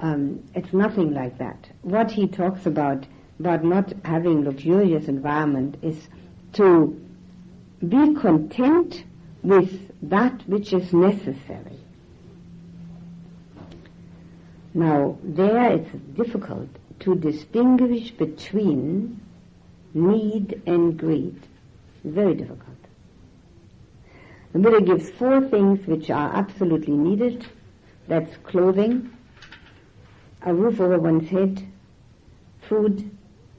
Um, 0.00 0.42
it's 0.54 0.72
nothing 0.72 1.14
like 1.14 1.38
that. 1.38 1.68
What 1.82 2.10
he 2.10 2.26
talks 2.26 2.66
about, 2.66 3.06
about 3.38 3.64
not 3.64 3.92
having 4.04 4.44
luxurious 4.44 5.08
environment 5.08 5.76
is 5.82 6.08
to 6.54 7.00
be 7.86 8.14
content 8.14 9.04
with 9.42 9.90
that 10.02 10.46
which 10.48 10.72
is 10.72 10.92
necessary. 10.92 11.78
Now, 14.72 15.18
there 15.22 15.72
it's 15.72 15.90
difficult 16.14 16.68
to 17.00 17.14
distinguish 17.14 18.10
between 18.12 19.20
need 19.94 20.62
and 20.66 20.98
greed. 20.98 21.40
Very 22.04 22.34
difficult. 22.34 22.69
The 24.52 24.58
Buddha 24.58 24.80
gives 24.80 25.10
four 25.10 25.40
things 25.42 25.86
which 25.86 26.10
are 26.10 26.34
absolutely 26.34 26.96
needed. 26.96 27.46
That's 28.08 28.36
clothing, 28.38 29.16
a 30.42 30.52
roof 30.52 30.80
over 30.80 30.98
one's 30.98 31.28
head, 31.28 31.64
food, 32.62 33.08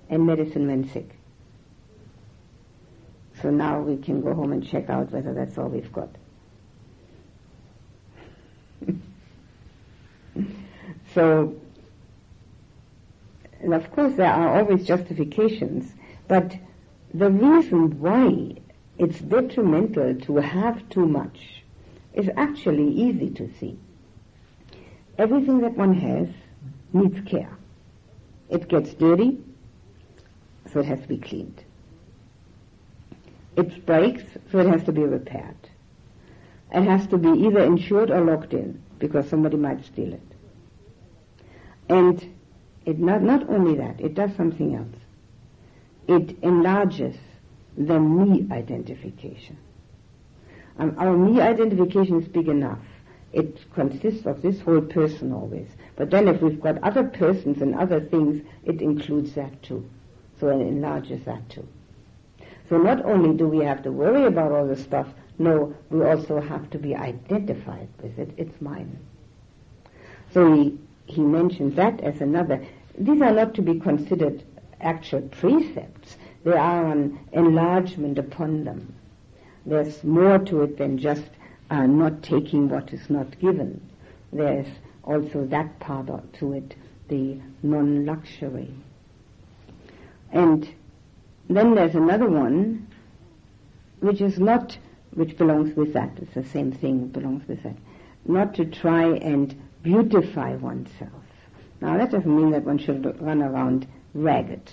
and 0.09 0.25
medicine 0.25 0.67
when 0.67 0.89
sick. 0.89 1.17
So 3.41 3.49
now 3.49 3.79
we 3.79 3.95
can 3.97 4.21
go 4.21 4.33
home 4.33 4.51
and 4.51 4.67
check 4.67 4.89
out 4.89 5.11
whether 5.11 5.33
that's 5.33 5.57
all 5.57 5.69
we've 5.69 5.91
got. 5.91 6.09
so, 11.13 11.55
and 13.61 13.73
of 13.73 13.89
course 13.91 14.13
there 14.15 14.31
are 14.31 14.59
always 14.59 14.85
justifications, 14.85 15.93
but 16.27 16.55
the 17.13 17.31
reason 17.31 17.99
why 17.99 18.60
it's 19.01 19.19
detrimental 19.19 20.13
to 20.13 20.35
have 20.35 20.87
too 20.89 21.07
much 21.07 21.63
is 22.13 22.29
actually 22.37 22.87
easy 22.87 23.31
to 23.31 23.51
see. 23.59 23.75
Everything 25.17 25.61
that 25.61 25.75
one 25.75 25.95
has 25.95 26.27
needs 26.93 27.19
care. 27.27 27.57
It 28.49 28.67
gets 28.67 28.93
dirty, 28.93 29.39
so 30.71 30.81
it 30.81 30.85
has 30.85 31.01
to 31.01 31.07
be 31.07 31.17
cleaned. 31.17 31.63
It 33.55 33.87
breaks, 33.87 34.23
so 34.51 34.59
it 34.59 34.67
has 34.67 34.83
to 34.83 34.91
be 34.91 35.01
repaired. 35.01 35.57
It 36.71 36.83
has 36.83 37.07
to 37.07 37.17
be 37.17 37.29
either 37.29 37.63
insured 37.63 38.11
or 38.11 38.21
locked 38.21 38.53
in, 38.53 38.83
because 38.99 39.27
somebody 39.27 39.57
might 39.57 39.83
steal 39.83 40.13
it. 40.13 40.31
And 41.89 42.23
it 42.85 42.99
not, 42.99 43.23
not 43.23 43.49
only 43.49 43.77
that, 43.77 43.99
it 43.99 44.13
does 44.13 44.35
something 44.35 44.75
else. 44.75 44.95
It 46.07 46.37
enlarges 46.43 47.15
the 47.77 47.99
me 47.99 48.47
identification. 48.51 49.57
Um, 50.77 50.95
our 50.97 51.15
me 51.15 51.39
identification 51.41 52.21
is 52.21 52.27
big 52.27 52.47
enough. 52.47 52.79
It 53.33 53.59
consists 53.73 54.25
of 54.25 54.41
this 54.41 54.59
whole 54.59 54.81
person 54.81 55.31
always. 55.31 55.67
But 55.95 56.09
then 56.09 56.27
if 56.27 56.41
we've 56.41 56.59
got 56.59 56.83
other 56.83 57.03
persons 57.03 57.61
and 57.61 57.75
other 57.75 58.01
things, 58.01 58.43
it 58.65 58.81
includes 58.81 59.33
that 59.33 59.61
too. 59.63 59.89
So 60.39 60.49
it 60.49 60.61
enlarges 60.61 61.23
that 61.25 61.47
too. 61.49 61.67
So 62.67 62.77
not 62.77 63.05
only 63.05 63.37
do 63.37 63.47
we 63.47 63.63
have 63.65 63.83
to 63.83 63.91
worry 63.91 64.25
about 64.25 64.51
all 64.51 64.65
this 64.65 64.83
stuff, 64.83 65.07
no, 65.37 65.75
we 65.89 66.03
also 66.03 66.39
have 66.39 66.69
to 66.71 66.77
be 66.77 66.95
identified 66.95 67.89
with 68.01 68.17
it. 68.19 68.31
It's 68.37 68.61
mine. 68.61 68.99
So 70.33 70.53
he, 70.53 70.77
he 71.05 71.21
mentions 71.21 71.75
that 71.75 71.99
as 72.01 72.21
another. 72.21 72.65
These 72.97 73.21
are 73.21 73.33
not 73.33 73.53
to 73.55 73.61
be 73.61 73.79
considered 73.79 74.43
actual 74.79 75.21
precepts. 75.21 76.17
They 76.43 76.53
are 76.53 76.91
an 76.91 77.19
enlargement 77.33 78.17
upon 78.17 78.63
them. 78.63 78.95
There's 79.65 80.03
more 80.03 80.39
to 80.39 80.63
it 80.63 80.77
than 80.77 80.97
just 80.97 81.29
uh, 81.69 81.85
not 81.85 82.23
taking 82.23 82.67
what 82.67 82.91
is 82.93 83.09
not 83.09 83.39
given. 83.39 83.81
There's 84.33 84.67
also 85.03 85.45
that 85.47 85.79
part 85.79 86.07
to 86.33 86.53
it, 86.53 86.75
the 87.09 87.39
non-luxury. 87.61 88.73
And 90.31 90.67
then 91.49 91.75
there's 91.75 91.95
another 91.95 92.27
one, 92.27 92.87
which 93.99 94.21
is 94.21 94.39
not, 94.39 94.77
which 95.13 95.37
belongs 95.37 95.75
with 95.75 95.93
that. 95.93 96.11
It's 96.21 96.33
the 96.33 96.45
same 96.45 96.71
thing, 96.71 97.07
belongs 97.07 97.47
with 97.47 97.61
that. 97.63 97.75
Not 98.25 98.55
to 98.55 98.65
try 98.65 99.15
and 99.17 99.55
beautify 99.83 100.55
oneself. 100.55 101.11
Now 101.81 101.97
that 101.97 102.11
doesn't 102.11 102.35
mean 102.35 102.51
that 102.51 102.63
one 102.63 102.77
should 102.77 103.19
run 103.21 103.41
around 103.41 103.87
ragged. 104.13 104.71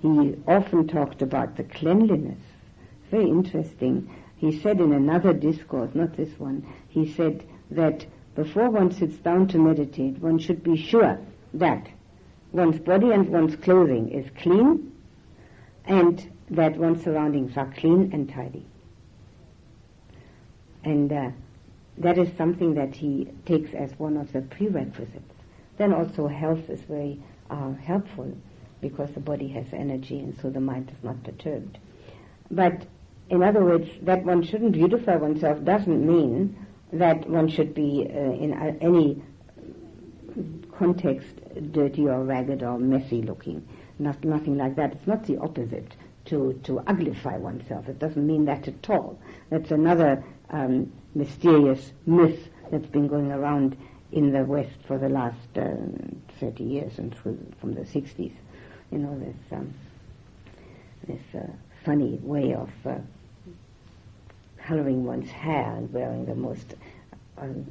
He 0.00 0.36
often 0.46 0.86
talked 0.86 1.22
about 1.22 1.56
the 1.56 1.64
cleanliness. 1.64 2.38
Very 3.10 3.28
interesting. 3.28 4.08
He 4.36 4.60
said 4.60 4.80
in 4.80 4.92
another 4.92 5.32
discourse, 5.32 5.90
not 5.94 6.16
this 6.16 6.38
one, 6.38 6.64
he 6.88 7.12
said 7.12 7.44
that 7.70 8.06
before 8.36 8.70
one 8.70 8.92
sits 8.92 9.16
down 9.16 9.48
to 9.48 9.58
meditate, 9.58 10.18
one 10.20 10.38
should 10.38 10.62
be 10.62 10.76
sure 10.76 11.18
that 11.54 11.88
one's 12.52 12.78
body 12.78 13.10
and 13.10 13.28
one's 13.28 13.56
clothing 13.56 14.10
is 14.10 14.30
clean 14.40 14.92
and 15.86 16.30
that 16.50 16.76
one's 16.76 17.02
surroundings 17.02 17.56
are 17.56 17.72
clean 17.76 18.10
and 18.12 18.28
tidy. 18.28 18.64
And 20.84 21.12
uh, 21.12 21.30
that 21.98 22.18
is 22.18 22.28
something 22.36 22.74
that 22.74 22.94
he 22.94 23.28
takes 23.44 23.74
as 23.74 23.98
one 23.98 24.16
of 24.16 24.32
the 24.32 24.42
prerequisites. 24.42 25.34
Then 25.76 25.92
also 25.92 26.28
health 26.28 26.70
is 26.70 26.80
very 26.82 27.20
uh, 27.50 27.72
helpful 27.72 28.32
because 28.80 29.10
the 29.12 29.20
body 29.20 29.48
has 29.48 29.66
energy 29.72 30.18
and 30.18 30.38
so 30.40 30.50
the 30.50 30.60
mind 30.60 30.90
is 30.90 31.04
not 31.04 31.22
perturbed. 31.24 31.78
But 32.50 32.86
in 33.30 33.42
other 33.42 33.64
words, 33.64 33.88
that 34.02 34.24
one 34.24 34.42
shouldn't 34.42 34.72
beautify 34.72 35.16
oneself 35.16 35.62
doesn't 35.64 36.06
mean 36.06 36.56
that 36.92 37.28
one 37.28 37.48
should 37.48 37.74
be 37.74 38.06
uh, 38.08 38.14
in 38.14 38.54
uh, 38.54 38.76
any 38.80 39.22
context 40.78 41.28
dirty 41.72 42.06
or 42.06 42.24
ragged 42.24 42.62
or 42.62 42.78
messy 42.78 43.22
looking. 43.22 43.66
Not, 43.98 44.22
nothing 44.24 44.56
like 44.56 44.76
that. 44.76 44.92
It's 44.92 45.06
not 45.06 45.24
the 45.24 45.38
opposite 45.38 45.94
to, 46.26 46.58
to 46.64 46.80
uglify 46.86 47.38
oneself. 47.38 47.88
It 47.88 47.98
doesn't 47.98 48.26
mean 48.26 48.44
that 48.46 48.68
at 48.68 48.88
all. 48.88 49.18
That's 49.50 49.70
another 49.70 50.24
um, 50.50 50.92
mysterious 51.14 51.92
myth 52.06 52.48
that's 52.70 52.86
been 52.86 53.08
going 53.08 53.32
around 53.32 53.76
in 54.12 54.32
the 54.32 54.44
West 54.44 54.76
for 54.86 54.98
the 54.98 55.08
last 55.08 55.36
uh, 55.56 55.66
30 56.40 56.64
years 56.64 56.98
and 56.98 57.14
from 57.16 57.74
the 57.74 57.82
60s. 57.82 58.32
You 58.90 58.98
know, 58.98 59.18
this, 59.18 59.36
um, 59.52 59.74
this 61.06 61.20
uh, 61.34 61.46
funny 61.84 62.18
way 62.22 62.54
of 62.54 62.70
uh, 62.86 62.94
coloring 64.66 65.04
one's 65.04 65.30
hair 65.30 65.74
and 65.76 65.92
wearing 65.92 66.26
the 66.26 66.34
most 66.34 66.74
um, 67.36 67.66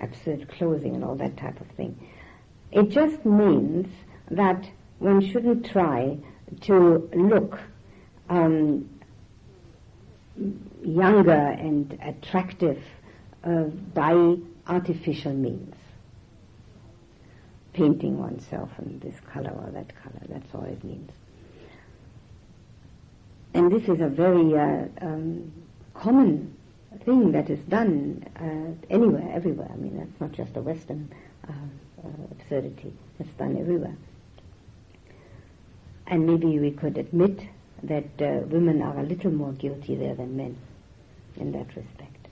absurd 0.00 0.48
clothing 0.48 0.94
and 0.94 1.04
all 1.04 1.14
that 1.16 1.36
type 1.36 1.60
of 1.60 1.66
thing. 1.76 1.98
It 2.70 2.88
just 2.90 3.24
means 3.24 3.86
that 4.30 4.64
one 4.98 5.20
shouldn't 5.20 5.70
try 5.70 6.18
to 6.62 7.08
look 7.14 7.58
um, 8.28 8.88
younger 10.82 11.32
and 11.32 11.98
attractive 12.02 12.82
uh, 13.44 13.64
by 13.94 14.36
artificial 14.66 15.32
means. 15.32 15.74
Painting 17.72 18.18
oneself 18.18 18.70
in 18.78 18.98
this 19.00 19.14
color 19.32 19.50
or 19.50 19.70
that 19.70 19.92
color, 20.02 20.20
that's 20.28 20.54
all 20.54 20.64
it 20.64 20.82
means. 20.84 21.10
And 23.54 23.70
this 23.70 23.82
is 23.88 24.00
a 24.00 24.08
very 24.08 24.58
uh, 24.58 24.86
um, 25.00 25.52
common 25.94 26.56
thing 27.04 27.32
that 27.32 27.50
is 27.50 27.58
done 27.60 28.24
uh, 28.36 28.92
anywhere, 28.92 29.30
everywhere. 29.34 29.70
I 29.72 29.76
mean, 29.76 29.96
that's 29.98 30.20
not 30.20 30.32
just 30.32 30.56
a 30.56 30.60
Western 30.62 31.10
uh, 31.48 31.52
uh, 32.04 32.08
absurdity. 32.30 32.92
It's 33.18 33.32
done 33.38 33.56
everywhere. 33.58 33.96
And 36.06 36.26
maybe 36.26 36.58
we 36.58 36.70
could 36.70 36.98
admit 36.98 37.40
that 37.82 38.04
uh, 38.20 38.40
women 38.46 38.82
are 38.82 38.98
a 38.98 39.02
little 39.02 39.30
more 39.30 39.52
guilty 39.52 39.96
there 39.96 40.14
than 40.14 40.36
men 40.36 40.56
in 41.36 41.52
that 41.52 41.68
respect. 41.74 42.28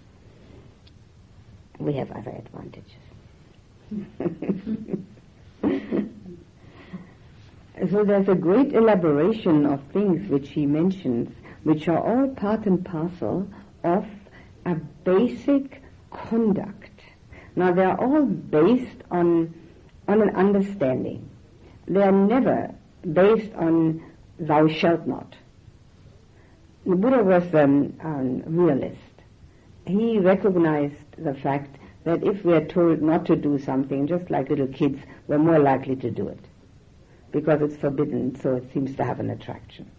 We 1.78 1.94
have 1.94 2.10
other 2.10 2.30
advantages. 2.30 2.84
so 7.88 8.04
there's 8.04 8.28
a 8.28 8.34
great 8.34 8.72
elaboration 8.72 9.64
of 9.64 9.80
things 9.92 10.28
which 10.28 10.50
he 10.50 10.66
mentions, 10.66 11.34
which 11.62 11.88
are 11.88 11.98
all 11.98 12.28
part 12.34 12.66
and 12.66 12.84
parcel 12.84 13.48
of 13.84 14.04
a 14.66 14.74
basic 15.04 15.82
conduct. 16.10 17.00
Now 17.56 17.72
they're 17.72 17.98
all 17.98 18.24
based 18.24 19.02
on 19.10 19.54
on 20.08 20.22
an 20.22 20.34
understanding. 20.36 21.28
They 21.86 22.02
are 22.02 22.12
never 22.12 22.74
based 23.12 23.52
on 23.54 24.02
thou 24.38 24.66
shalt 24.68 25.06
not. 25.06 25.36
The 26.84 26.96
Buddha 26.96 27.22
was 27.22 27.54
um, 27.54 27.94
a 28.02 28.50
realist. 28.50 28.96
He 29.86 30.18
recognized 30.18 31.16
the 31.16 31.34
fact 31.34 31.76
that 32.04 32.24
if 32.24 32.44
we 32.44 32.54
are 32.54 32.64
told 32.64 33.02
not 33.02 33.26
to 33.26 33.36
do 33.36 33.58
something, 33.58 34.06
just 34.06 34.30
like 34.30 34.48
little 34.50 34.66
kids, 34.66 34.98
we're 35.28 35.38
more 35.38 35.58
likely 35.58 35.96
to 35.96 36.10
do 36.10 36.28
it. 36.28 36.40
Because 37.32 37.62
it's 37.62 37.76
forbidden, 37.76 38.34
so 38.40 38.56
it 38.56 38.72
seems 38.72 38.96
to 38.96 39.04
have 39.04 39.20
an 39.20 39.30
attraction. 39.30 39.90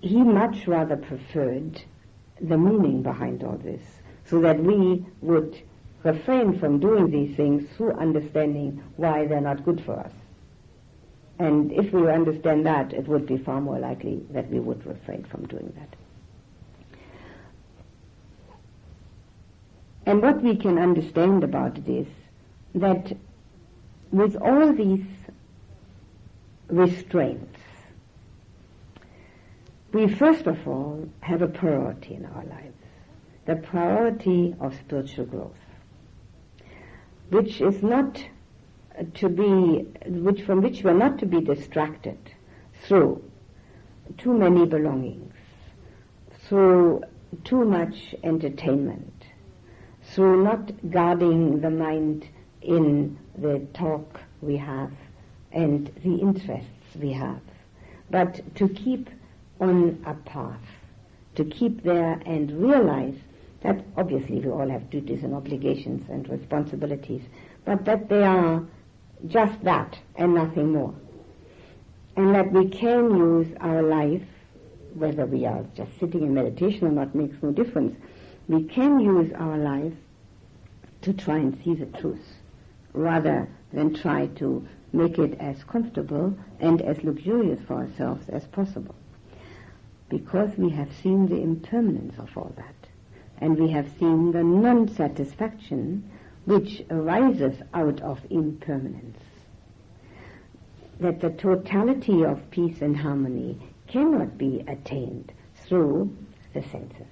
He 0.00 0.22
much 0.22 0.66
rather 0.66 0.96
preferred 0.96 1.82
the 2.40 2.56
meaning 2.56 3.02
behind 3.02 3.42
all 3.42 3.58
this, 3.58 3.82
so 4.24 4.40
that 4.40 4.62
we 4.62 5.04
would 5.20 5.60
refrain 6.02 6.58
from 6.58 6.78
doing 6.80 7.10
these 7.10 7.36
things 7.36 7.68
through 7.76 7.92
understanding 7.92 8.82
why 8.96 9.26
they're 9.26 9.40
not 9.40 9.64
good 9.64 9.82
for 9.84 9.98
us. 9.98 10.12
And 11.38 11.72
if 11.72 11.92
we 11.92 12.08
understand 12.08 12.66
that, 12.66 12.92
it 12.92 13.08
would 13.08 13.26
be 13.26 13.38
far 13.38 13.60
more 13.60 13.78
likely 13.78 14.22
that 14.30 14.48
we 14.50 14.60
would 14.60 14.86
refrain 14.86 15.24
from 15.24 15.46
doing 15.46 15.72
that. 15.76 15.96
And 20.06 20.22
what 20.22 20.42
we 20.42 20.56
can 20.56 20.78
understand 20.78 21.44
about 21.44 21.78
it 21.78 21.88
is 21.88 22.06
that 22.74 23.16
with 24.10 24.36
all 24.36 24.72
these 24.72 25.06
restraints, 26.68 27.58
we 29.92 30.06
first 30.08 30.46
of 30.46 30.66
all 30.68 31.08
have 31.20 31.42
a 31.42 31.48
priority 31.48 32.14
in 32.14 32.24
our 32.26 32.44
lives, 32.44 32.76
the 33.46 33.56
priority 33.56 34.54
of 34.60 34.74
spiritual 34.74 35.24
growth 35.24 35.56
which 37.30 37.60
is 37.60 37.82
not 37.82 38.22
to 39.14 39.28
be, 39.28 39.86
which 40.06 40.42
from 40.42 40.60
which 40.60 40.82
we're 40.82 40.92
not 40.92 41.18
to 41.18 41.26
be 41.26 41.40
distracted 41.40 42.18
through 42.82 43.22
too 44.18 44.36
many 44.36 44.66
belongings, 44.66 45.32
through 46.48 47.02
too 47.44 47.64
much 47.64 48.14
entertainment, 48.24 49.24
through 50.02 50.42
not 50.42 50.90
guarding 50.90 51.60
the 51.60 51.70
mind 51.70 52.26
in 52.62 53.16
the 53.40 53.60
talk 53.74 54.20
we 54.42 54.56
have 54.56 54.90
and 55.52 55.90
the 56.02 56.16
interests 56.16 56.96
we 57.00 57.12
have, 57.12 57.40
but 58.10 58.40
to 58.56 58.68
keep 58.68 59.08
on 59.60 60.02
a 60.06 60.14
path, 60.28 60.60
to 61.34 61.44
keep 61.44 61.82
there 61.82 62.20
and 62.26 62.50
realize 62.62 63.16
that 63.62 63.84
obviously 63.96 64.40
we 64.40 64.50
all 64.50 64.68
have 64.68 64.88
duties 64.90 65.22
and 65.22 65.34
obligations 65.34 66.08
and 66.08 66.28
responsibilities, 66.28 67.22
but 67.64 67.84
that 67.84 68.08
they 68.08 68.22
are 68.22 68.62
just 69.28 69.62
that 69.64 69.98
and 70.16 70.34
nothing 70.34 70.72
more. 70.72 70.94
And 72.16 72.34
that 72.34 72.50
we 72.52 72.68
can 72.68 73.16
use 73.16 73.48
our 73.60 73.82
life, 73.82 74.22
whether 74.94 75.26
we 75.26 75.46
are 75.46 75.64
just 75.76 75.98
sitting 76.00 76.22
in 76.22 76.34
meditation 76.34 76.86
or 76.86 76.90
not 76.90 77.14
makes 77.14 77.36
no 77.42 77.52
difference, 77.52 77.96
we 78.48 78.64
can 78.64 78.98
use 78.98 79.32
our 79.38 79.58
life 79.58 79.92
to 81.02 81.12
try 81.12 81.36
and 81.36 81.58
see 81.62 81.74
the 81.74 81.86
truth 81.98 82.39
rather 82.92 83.48
than 83.72 83.94
try 83.94 84.26
to 84.26 84.66
make 84.92 85.18
it 85.18 85.38
as 85.40 85.62
comfortable 85.64 86.36
and 86.58 86.82
as 86.82 87.02
luxurious 87.04 87.60
for 87.66 87.74
ourselves 87.74 88.28
as 88.28 88.46
possible. 88.48 88.94
Because 90.08 90.50
we 90.56 90.70
have 90.70 90.88
seen 91.02 91.28
the 91.28 91.40
impermanence 91.40 92.18
of 92.18 92.36
all 92.36 92.52
that 92.56 92.74
and 93.40 93.58
we 93.58 93.70
have 93.70 93.88
seen 93.98 94.32
the 94.32 94.42
non-satisfaction 94.42 96.10
which 96.44 96.82
arises 96.90 97.56
out 97.74 98.00
of 98.02 98.20
impermanence. 98.30 99.18
That 101.00 101.20
the 101.20 101.30
totality 101.30 102.24
of 102.24 102.50
peace 102.50 102.82
and 102.82 102.96
harmony 102.96 103.58
cannot 103.88 104.36
be 104.36 104.62
attained 104.66 105.32
through 105.64 106.14
the 106.52 106.62
senses. 106.62 107.06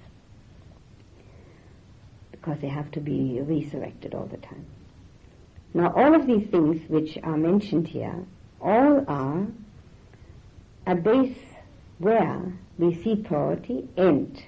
Because 2.31 2.59
they 2.59 2.67
have 2.67 2.91
to 2.91 2.99
be 2.99 3.41
resurrected 3.41 4.13
all 4.13 4.27
the 4.27 4.37
time. 4.37 4.65
Now 5.73 5.93
all 5.95 6.15
of 6.15 6.25
these 6.25 6.47
things 6.49 6.89
which 6.89 7.17
are 7.23 7.37
mentioned 7.37 7.87
here, 7.87 8.25
all 8.59 9.05
are 9.07 9.45
a 10.87 10.95
base 10.95 11.37
where 11.99 12.53
we 12.79 12.95
see 13.03 13.15
priority 13.17 13.87
and 13.95 14.41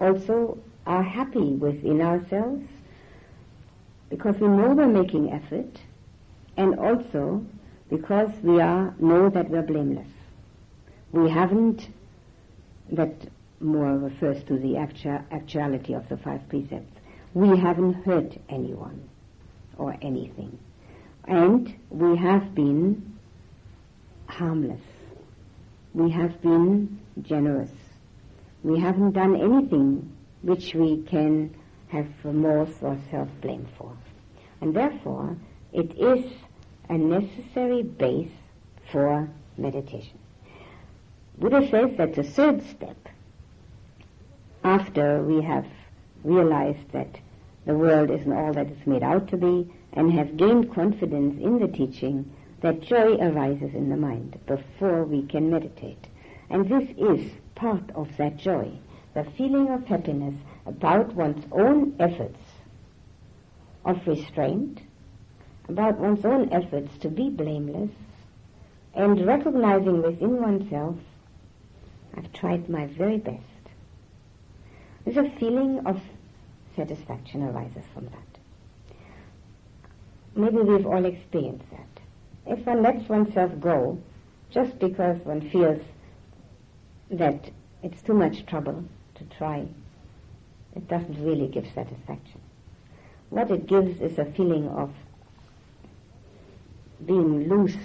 also 0.00 0.58
are 0.86 1.02
happy 1.02 1.54
within 1.54 2.00
ourselves 2.00 2.64
because 4.08 4.36
we 4.38 4.46
know 4.46 4.72
we're 4.72 4.86
making 4.86 5.32
effort 5.32 5.80
and 6.56 6.78
also 6.78 7.44
because 7.90 8.30
we 8.42 8.60
are 8.60 8.94
know 9.00 9.28
that 9.30 9.50
we're 9.50 9.62
blameless. 9.62 10.08
We 11.10 11.28
haven't, 11.28 11.88
that 12.92 13.14
more 13.58 13.98
refers 13.98 14.44
to 14.44 14.58
the 14.58 14.76
actu- 14.76 15.24
actuality 15.32 15.94
of 15.94 16.08
the 16.08 16.16
five 16.18 16.48
precepts. 16.48 17.00
We 17.34 17.58
haven't 17.58 17.94
hurt 18.04 18.36
anyone 18.48 19.08
or 19.76 19.96
anything. 20.02 20.58
And 21.26 21.74
we 21.90 22.16
have 22.16 22.54
been 22.54 23.18
harmless. 24.26 24.80
We 25.94 26.10
have 26.10 26.40
been 26.42 27.00
generous. 27.22 27.70
We 28.62 28.78
haven't 28.80 29.12
done 29.12 29.36
anything 29.36 30.12
which 30.42 30.74
we 30.74 31.02
can 31.02 31.54
have 31.88 32.06
remorse 32.24 32.74
or 32.82 32.98
self-blame 33.10 33.66
for. 33.78 33.96
And 34.60 34.74
therefore, 34.74 35.36
it 35.72 35.96
is 35.98 36.24
a 36.88 36.96
necessary 36.96 37.82
base 37.82 38.30
for 38.90 39.28
meditation. 39.56 40.18
Buddha 41.38 41.68
says 41.70 41.96
that 41.98 42.14
the 42.14 42.22
third 42.22 42.62
step, 42.70 42.96
after 44.64 45.22
we 45.22 45.42
have 45.42 45.66
realized 46.24 46.90
that 46.92 47.18
the 47.66 47.74
world 47.74 48.10
isn't 48.10 48.32
all 48.32 48.52
that 48.52 48.68
it's 48.68 48.86
made 48.86 49.02
out 49.02 49.28
to 49.28 49.36
be, 49.36 49.70
and 49.92 50.12
have 50.12 50.36
gained 50.36 50.72
confidence 50.72 51.38
in 51.42 51.58
the 51.58 51.68
teaching, 51.68 52.30
that 52.60 52.80
joy 52.80 53.16
arises 53.16 53.74
in 53.74 53.90
the 53.90 53.96
mind 53.96 54.38
before 54.46 55.04
we 55.04 55.22
can 55.26 55.50
meditate. 55.50 56.06
And 56.48 56.68
this 56.68 56.88
is 56.96 57.32
part 57.54 57.90
of 57.94 58.16
that 58.16 58.36
joy, 58.36 58.70
the 59.14 59.24
feeling 59.36 59.68
of 59.68 59.84
happiness 59.84 60.34
about 60.64 61.14
one's 61.14 61.44
own 61.52 61.96
efforts 61.98 62.38
of 63.84 64.06
restraint, 64.06 64.80
about 65.68 65.98
one's 65.98 66.24
own 66.24 66.52
efforts 66.52 66.96
to 66.98 67.08
be 67.08 67.30
blameless, 67.30 67.90
and 68.94 69.26
recognizing 69.26 70.02
within 70.02 70.40
oneself, 70.40 70.96
I've 72.16 72.32
tried 72.32 72.68
my 72.68 72.86
very 72.86 73.18
best. 73.18 73.42
There's 75.04 75.18
a 75.18 75.38
feeling 75.38 75.86
of 75.86 76.00
satisfaction 76.76 77.42
arises 77.42 77.84
from 77.92 78.04
that. 78.06 78.38
Maybe 80.34 80.58
we've 80.58 80.86
all 80.86 81.04
experienced 81.04 81.64
that. 81.70 82.02
If 82.46 82.66
one 82.66 82.82
lets 82.82 83.08
oneself 83.08 83.58
go, 83.58 83.98
just 84.50 84.78
because 84.78 85.18
one 85.24 85.48
feels 85.50 85.82
that 87.10 87.50
it's 87.82 88.02
too 88.02 88.14
much 88.14 88.46
trouble 88.46 88.84
to 89.14 89.24
try, 89.36 89.66
it 90.76 90.86
doesn't 90.88 91.24
really 91.24 91.48
give 91.48 91.66
satisfaction. 91.74 92.40
What 93.30 93.50
it 93.50 93.66
gives 93.66 94.00
is 94.00 94.18
a 94.18 94.24
feeling 94.24 94.68
of 94.68 94.92
being 97.04 97.48
loose, 97.48 97.76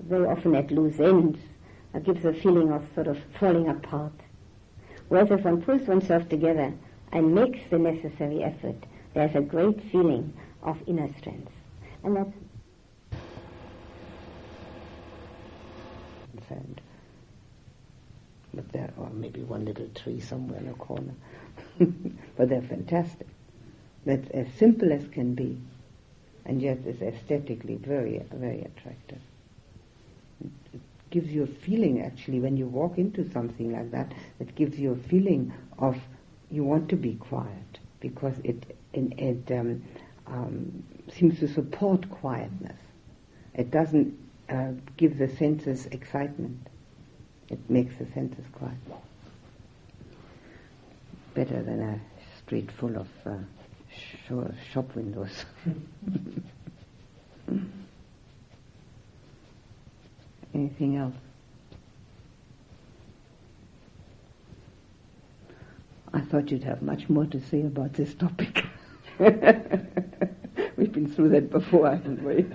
very 0.00 0.26
often 0.26 0.54
at 0.56 0.70
loose 0.70 0.98
ends. 1.00 1.38
It 1.94 2.04
gives 2.04 2.24
a 2.24 2.32
feeling 2.32 2.70
of 2.72 2.84
sort 2.94 3.06
of 3.06 3.18
falling 3.38 3.68
apart. 3.68 4.12
Whereas 5.08 5.30
if 5.30 5.44
one 5.44 5.62
pulls 5.62 5.86
oneself 5.88 6.28
together 6.28 6.74
and 7.12 7.34
makes 7.34 7.58
the 7.70 7.78
necessary 7.78 8.42
effort, 8.42 8.76
there's 9.14 9.34
a 9.34 9.40
great 9.40 9.80
feeling 9.90 10.32
of 10.62 10.76
inner 10.86 11.08
strength. 11.18 11.52
And 12.04 12.16
that's 12.16 12.32
sand. 16.48 16.80
But 18.54 18.72
there, 18.72 18.90
are 18.98 19.10
maybe 19.10 19.42
one 19.42 19.64
little 19.64 19.88
tree 19.88 20.20
somewhere 20.20 20.58
in 20.58 20.68
a 20.68 20.74
corner. 20.74 21.14
but 22.36 22.48
they're 22.48 22.62
fantastic. 22.62 23.26
That's 24.04 24.28
as 24.30 24.46
simple 24.58 24.92
as 24.92 25.06
can 25.08 25.34
be, 25.34 25.60
and 26.46 26.62
yet 26.62 26.78
is 26.86 27.02
aesthetically 27.02 27.76
very, 27.76 28.22
very 28.32 28.62
attractive. 28.62 29.20
It 30.72 30.80
gives 31.10 31.28
you 31.30 31.42
a 31.42 31.46
feeling, 31.46 32.00
actually, 32.02 32.40
when 32.40 32.56
you 32.56 32.66
walk 32.66 32.96
into 32.96 33.30
something 33.30 33.72
like 33.72 33.90
that, 33.90 34.12
it 34.40 34.54
gives 34.54 34.78
you 34.78 34.92
a 34.92 35.08
feeling 35.08 35.52
of 35.78 35.96
you 36.50 36.64
want 36.64 36.88
to 36.90 36.96
be 36.96 37.14
quiet 37.14 37.78
because 38.00 38.34
it 38.44 38.76
it, 38.94 39.50
um, 39.52 39.82
um, 40.26 40.82
seems 41.12 41.38
to 41.40 41.48
support 41.48 42.08
quietness. 42.10 42.78
It 43.54 43.70
doesn't 43.70 44.18
uh, 44.48 44.72
give 44.96 45.18
the 45.18 45.28
senses 45.28 45.86
excitement. 45.86 46.68
It 47.50 47.58
makes 47.68 47.96
the 47.96 48.06
senses 48.12 48.44
quiet. 48.52 48.78
Better 51.34 51.62
than 51.62 51.80
a 51.82 52.00
street 52.38 52.70
full 52.72 52.96
of 52.96 53.08
uh, 53.26 53.36
sh- 53.94 54.32
shop 54.72 54.94
windows. 54.94 55.44
Anything 60.54 60.96
else? 60.96 61.14
I 66.12 66.20
thought 66.20 66.50
you'd 66.50 66.64
have 66.64 66.82
much 66.82 67.08
more 67.08 67.26
to 67.26 67.40
say 67.40 67.62
about 67.62 67.92
this 67.94 68.14
topic. 68.14 68.64
We've 69.18 70.92
been 70.92 71.12
through 71.12 71.30
that 71.30 71.50
before, 71.50 71.90
haven't 71.90 72.22
we? 72.22 72.46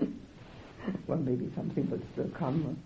well, 1.06 1.18
maybe 1.18 1.50
something 1.54 1.90
will 1.90 2.00
still 2.12 2.28
come. 2.30 2.76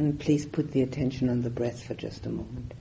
and 0.00 0.18
please 0.18 0.46
put 0.46 0.70
the 0.72 0.80
attention 0.80 1.28
on 1.28 1.42
the 1.42 1.50
breath 1.50 1.82
for 1.84 1.92
just 1.92 2.24
a 2.24 2.30
moment. 2.30 2.72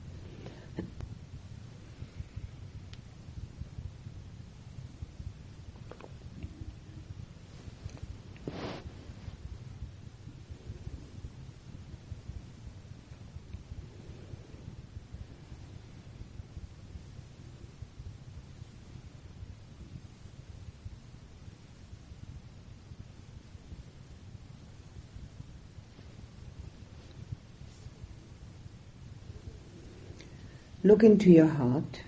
Look 30.90 31.04
into 31.04 31.30
your 31.30 31.46
heart 31.46 32.02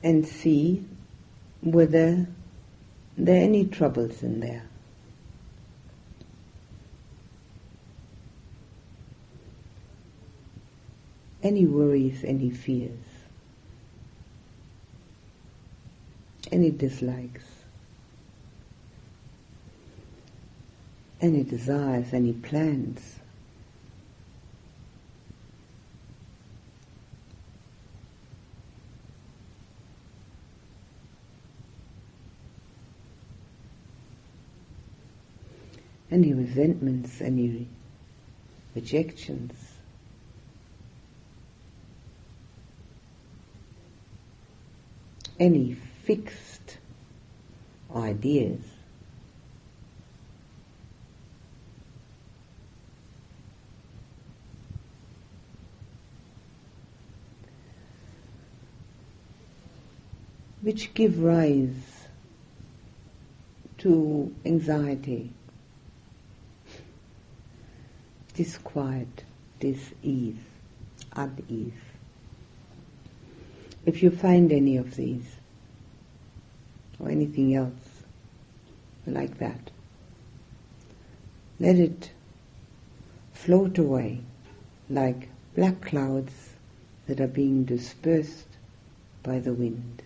and 0.00 0.24
see 0.24 0.86
whether 1.60 2.28
there 3.18 3.34
are 3.34 3.44
any 3.44 3.66
troubles 3.66 4.22
in 4.22 4.38
there. 4.38 4.62
Any 11.42 11.66
worries, 11.66 12.22
any 12.22 12.50
fears, 12.50 12.92
any 16.52 16.70
dislikes, 16.70 17.42
any 21.20 21.42
desires, 21.42 22.12
any 22.12 22.34
plans. 22.34 23.16
Resentments, 36.42 37.20
any 37.20 37.66
rejections. 38.74 39.52
Any 45.38 45.74
fixed 46.04 46.78
ideas. 47.94 48.60
which 60.62 60.94
give 60.94 61.20
rise 61.20 62.06
to 63.78 64.32
anxiety, 64.46 65.32
disquiet, 68.34 69.24
dis-ease, 69.60 70.36
unease. 71.14 71.72
If 73.84 74.02
you 74.02 74.10
find 74.10 74.52
any 74.52 74.76
of 74.76 74.96
these, 74.96 75.36
or 76.98 77.10
anything 77.10 77.54
else 77.54 78.04
like 79.06 79.38
that, 79.38 79.70
let 81.58 81.76
it 81.76 82.10
float 83.32 83.78
away 83.78 84.20
like 84.88 85.28
black 85.54 85.80
clouds 85.80 86.50
that 87.06 87.20
are 87.20 87.26
being 87.26 87.64
dispersed 87.64 88.46
by 89.22 89.38
the 89.38 89.52
wind 89.52 90.02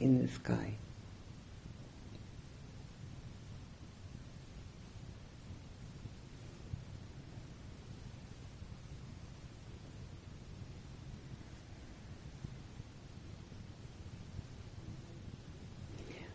in 0.00 0.20
the 0.20 0.28
sky. 0.28 0.74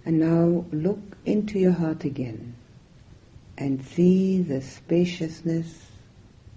And 0.07 0.21
now 0.21 0.63
look 0.71 1.17
into 1.25 1.59
your 1.59 1.73
heart 1.73 2.05
again 2.05 2.55
and 3.57 3.83
see 3.83 4.41
the 4.41 4.61
spaciousness, 4.61 5.91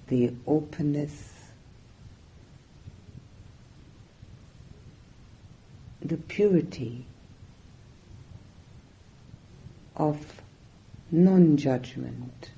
the 0.06 0.32
openness, 0.46 1.50
the 6.00 6.16
purity 6.16 7.06
of 9.96 10.42
non-judgment, 11.10 12.52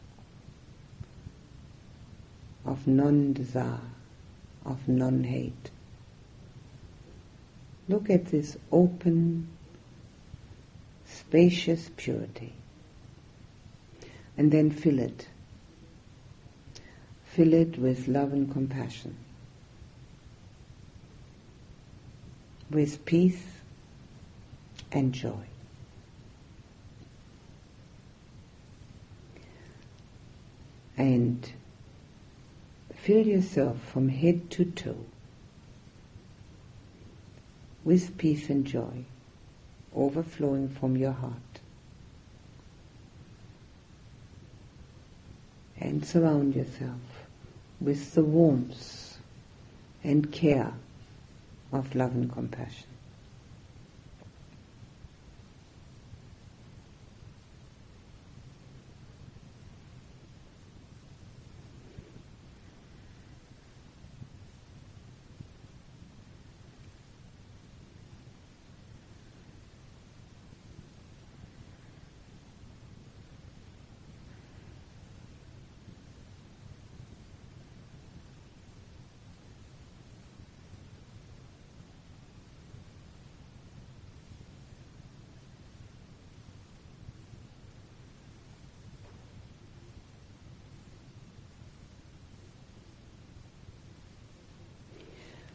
of 2.66 2.86
non-desire, 2.86 3.80
of 4.66 4.86
non-hate. 4.86 5.70
Look 7.88 8.10
at 8.10 8.26
this 8.26 8.58
open, 8.70 9.48
spacious 11.32 11.90
purity. 11.96 12.52
And 14.36 14.52
then 14.52 14.70
fill 14.70 14.98
it. 14.98 15.28
Fill 17.24 17.54
it 17.54 17.78
with 17.78 18.06
love 18.06 18.34
and 18.34 18.52
compassion. 18.52 19.16
With 22.70 23.06
peace 23.06 23.42
and 24.92 25.14
joy. 25.14 25.46
And 30.98 31.50
fill 32.94 33.26
yourself 33.26 33.78
from 33.90 34.10
head 34.10 34.50
to 34.50 34.66
toe 34.66 35.06
with 37.84 38.18
peace 38.18 38.50
and 38.50 38.66
joy 38.66 39.06
overflowing 39.96 40.68
from 40.68 40.96
your 40.96 41.12
heart. 41.12 41.32
And 45.80 46.04
surround 46.04 46.54
yourself 46.54 47.00
with 47.80 48.14
the 48.14 48.22
warmth 48.22 49.18
and 50.04 50.30
care 50.30 50.72
of 51.72 51.94
love 51.94 52.14
and 52.14 52.32
compassion. 52.32 52.91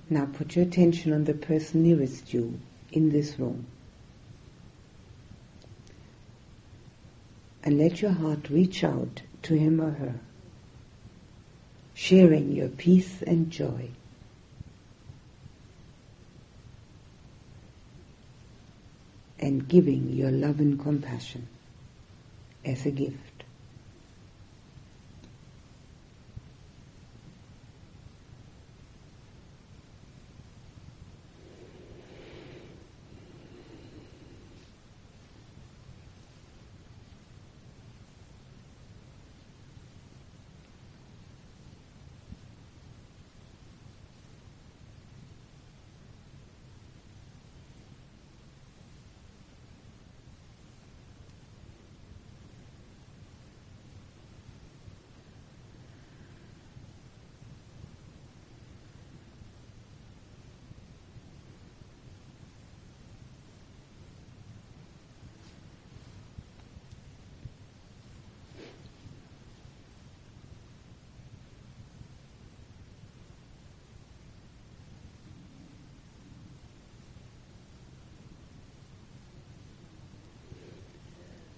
Now 0.09 0.25
put 0.25 0.55
your 0.55 0.65
attention 0.65 1.11
on 1.11 1.25
the 1.25 1.33
person 1.33 1.83
nearest 1.83 2.33
you 2.33 2.59
in 2.91 3.09
this 3.09 3.37
room. 3.37 3.67
And 7.63 7.77
let 7.77 8.01
your 8.01 8.11
heart 8.11 8.49
reach 8.49 8.83
out 8.83 9.21
to 9.43 9.55
him 9.55 9.81
or 9.81 9.91
her, 9.91 10.19
sharing 11.93 12.53
your 12.53 12.69
peace 12.69 13.21
and 13.21 13.51
joy. 13.51 13.89
And 19.39 19.67
giving 19.67 20.09
your 20.11 20.31
love 20.31 20.59
and 20.59 20.79
compassion 20.79 21.47
as 22.63 22.85
a 22.85 22.91
gift. 22.91 23.36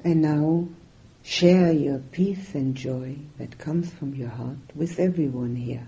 And 0.10 0.24
now 0.24 0.68
share 1.22 1.72
your 1.72 2.00
peace 2.00 2.56
and 2.56 2.74
joy 2.74 3.18
that 3.38 3.60
comes 3.60 3.94
from 3.94 4.16
your 4.16 4.30
heart 4.30 4.58
with 4.74 5.00
everyone 5.00 5.56
here. 5.56 5.88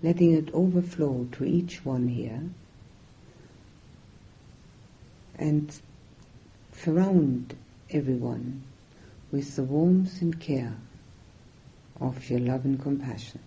Letting 0.00 0.34
it 0.34 0.54
overflow 0.54 1.26
to 1.32 1.44
each 1.44 1.84
one 1.84 2.06
here 2.06 2.44
and 5.34 5.80
surround 6.74 7.56
everyone 7.90 8.62
with 9.32 9.56
the 9.56 9.64
warmth 9.64 10.22
and 10.22 10.38
care 10.38 10.76
of 12.00 12.30
your 12.30 12.38
love 12.38 12.66
and 12.66 12.80
compassion. 12.80 13.40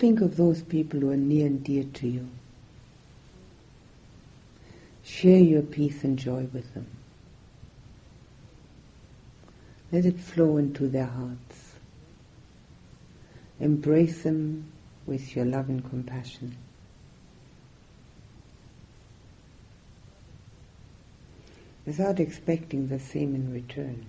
Think 0.00 0.22
of 0.22 0.38
those 0.38 0.62
people 0.62 0.98
who 0.98 1.10
are 1.10 1.16
near 1.18 1.44
and 1.44 1.62
dear 1.62 1.84
to 1.84 2.08
you. 2.08 2.26
Share 5.02 5.38
your 5.38 5.60
peace 5.60 6.04
and 6.04 6.18
joy 6.18 6.48
with 6.54 6.72
them. 6.72 6.86
Let 9.92 10.06
it 10.06 10.18
flow 10.18 10.56
into 10.56 10.88
their 10.88 11.04
hearts. 11.04 11.74
Embrace 13.60 14.22
them 14.22 14.72
with 15.04 15.36
your 15.36 15.44
love 15.44 15.68
and 15.68 15.86
compassion. 15.90 16.56
Without 21.84 22.18
expecting 22.20 22.88
the 22.88 22.98
same 22.98 23.34
in 23.34 23.52
return. 23.52 24.06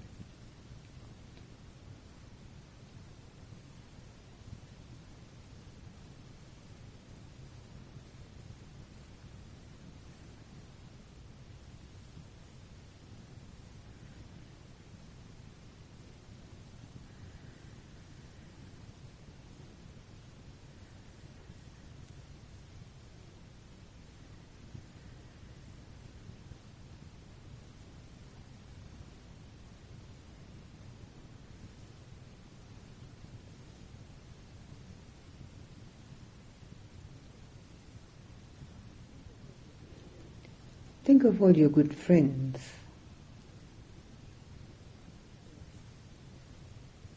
Think 41.11 41.25
of 41.25 41.41
all 41.41 41.57
your 41.57 41.67
good 41.67 41.93
friends. 41.93 42.57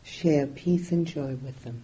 Share 0.03 0.49
peace 0.49 0.91
and 0.91 1.07
joy 1.07 1.37
with 1.37 1.63
them. 1.63 1.81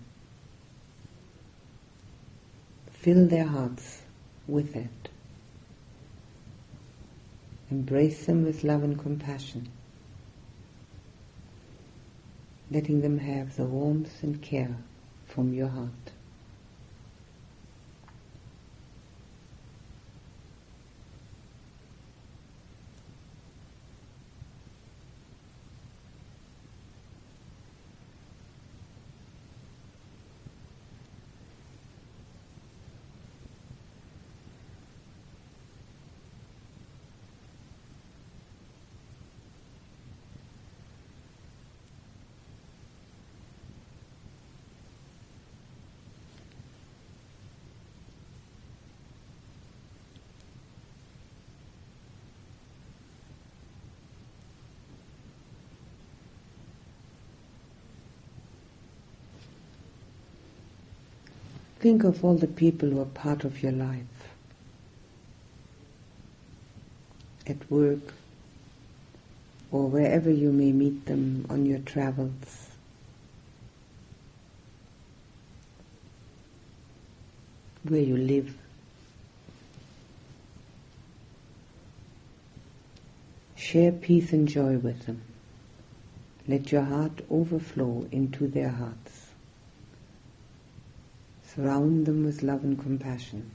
Fill 2.90 3.28
their 3.28 3.46
hearts 3.46 4.02
with 4.48 4.74
it. 4.74 5.08
Embrace 7.70 8.26
them 8.26 8.42
with 8.44 8.64
love 8.64 8.82
and 8.82 8.98
compassion, 8.98 9.68
letting 12.72 13.02
them 13.02 13.18
have 13.18 13.54
the 13.54 13.66
warmth 13.66 14.20
and 14.24 14.42
care 14.42 14.74
from 15.26 15.54
your 15.54 15.68
heart. 15.68 16.10
Think 61.80 62.04
of 62.04 62.22
all 62.22 62.34
the 62.34 62.46
people 62.46 62.90
who 62.90 63.00
are 63.00 63.06
part 63.06 63.44
of 63.44 63.62
your 63.62 63.72
life. 63.72 64.04
At 67.46 67.70
work, 67.70 68.12
or 69.72 69.88
wherever 69.88 70.30
you 70.30 70.52
may 70.52 70.72
meet 70.72 71.06
them 71.06 71.46
on 71.48 71.64
your 71.64 71.78
travels. 71.78 72.68
Where 77.84 78.02
you 78.02 78.18
live. 78.18 78.54
Share 83.56 83.92
peace 83.92 84.34
and 84.34 84.46
joy 84.46 84.76
with 84.76 85.06
them. 85.06 85.22
Let 86.46 86.70
your 86.72 86.82
heart 86.82 87.22
overflow 87.30 88.06
into 88.12 88.48
their 88.48 88.68
hearts. 88.68 89.29
Surround 91.54 92.06
them 92.06 92.24
with 92.24 92.42
love 92.44 92.62
and 92.62 92.78
compassion, 92.78 93.50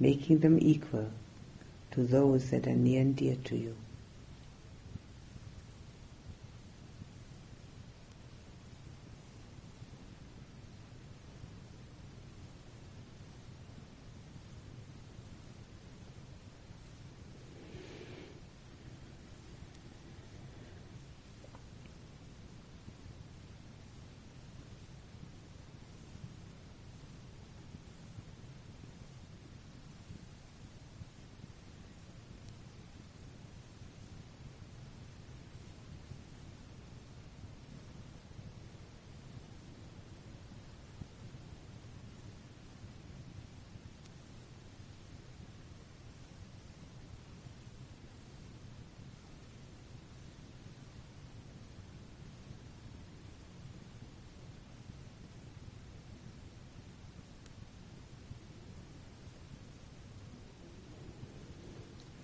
making 0.00 0.38
them 0.38 0.58
equal 0.58 1.10
to 1.90 2.02
those 2.02 2.48
that 2.50 2.66
are 2.66 2.74
near 2.74 3.02
and 3.02 3.14
dear 3.14 3.36
to 3.44 3.56
you. 3.56 3.76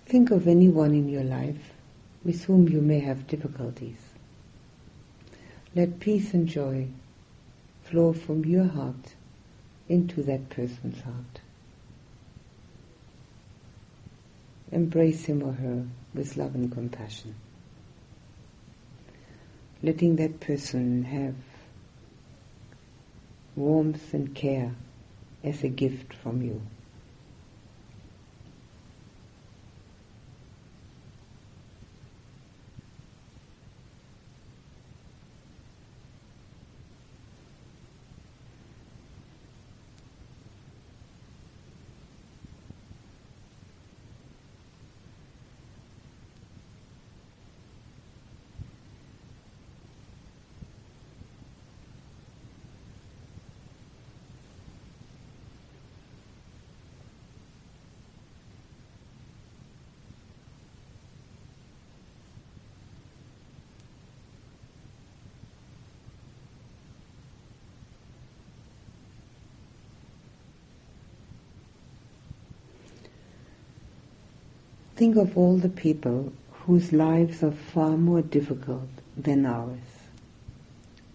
Think 0.09 0.31
of 0.31 0.47
anyone 0.47 0.95
in 0.95 1.07
your 1.07 1.23
life 1.23 1.71
with 2.25 2.45
whom 2.45 2.67
you 2.67 2.81
may 2.81 2.99
have 2.99 3.27
difficulties. 3.27 3.99
Let 5.75 5.99
peace 5.99 6.33
and 6.33 6.47
joy 6.47 6.87
flow 7.83 8.13
from 8.13 8.43
your 8.43 8.65
heart 8.65 9.13
into 9.87 10.23
that 10.23 10.49
person's 10.49 10.99
heart. 11.03 11.41
Embrace 14.71 15.25
him 15.25 15.43
or 15.43 15.51
her 15.53 15.85
with 16.15 16.37
love 16.37 16.55
and 16.55 16.71
compassion. 16.71 17.35
Letting 19.83 20.15
that 20.15 20.39
person 20.39 21.03
have 21.03 21.35
warmth 23.55 24.11
and 24.15 24.33
care 24.33 24.73
as 25.43 25.63
a 25.63 25.69
gift 25.69 26.15
from 26.15 26.41
you. 26.41 26.63
Think 74.99 75.15
of 75.15 75.37
all 75.37 75.55
the 75.55 75.69
people 75.69 76.33
whose 76.65 76.91
lives 76.91 77.41
are 77.41 77.53
far 77.53 77.95
more 77.95 78.21
difficult 78.21 78.89
than 79.15 79.45
ours. 79.45 79.79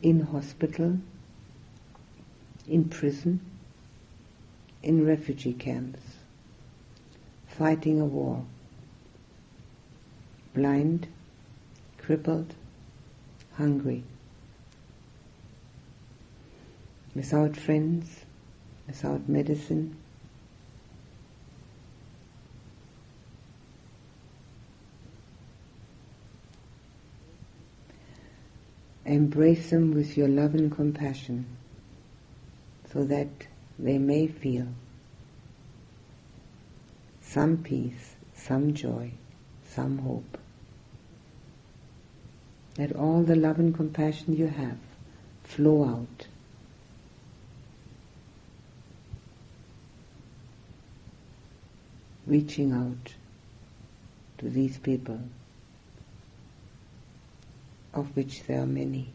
In 0.00 0.20
hospital, 0.20 1.00
in 2.66 2.84
prison, 2.84 3.40
in 4.82 5.04
refugee 5.04 5.52
camps, 5.52 6.00
fighting 7.46 8.00
a 8.00 8.06
war, 8.06 8.46
blind, 10.54 11.06
crippled, 11.98 12.54
hungry, 13.58 14.02
without 17.14 17.54
friends, 17.54 18.20
without 18.86 19.28
medicine, 19.28 19.94
Embrace 29.06 29.70
them 29.70 29.92
with 29.92 30.16
your 30.16 30.28
love 30.28 30.54
and 30.54 30.74
compassion 30.74 31.46
so 32.92 33.04
that 33.04 33.28
they 33.78 33.98
may 33.98 34.26
feel 34.26 34.68
some 37.20 37.58
peace, 37.58 38.14
some 38.34 38.72
joy, 38.72 39.10
some 39.68 39.98
hope. 39.98 40.38
Let 42.78 42.94
all 42.96 43.22
the 43.22 43.36
love 43.36 43.58
and 43.58 43.74
compassion 43.74 44.36
you 44.36 44.46
have 44.46 44.78
flow 45.44 45.84
out. 45.84 46.26
reaching 52.26 52.72
out 52.72 53.14
to 54.38 54.48
these 54.48 54.78
people, 54.78 55.20
of 57.94 58.14
which 58.16 58.42
there 58.44 58.60
are 58.62 58.66
many. 58.66 59.13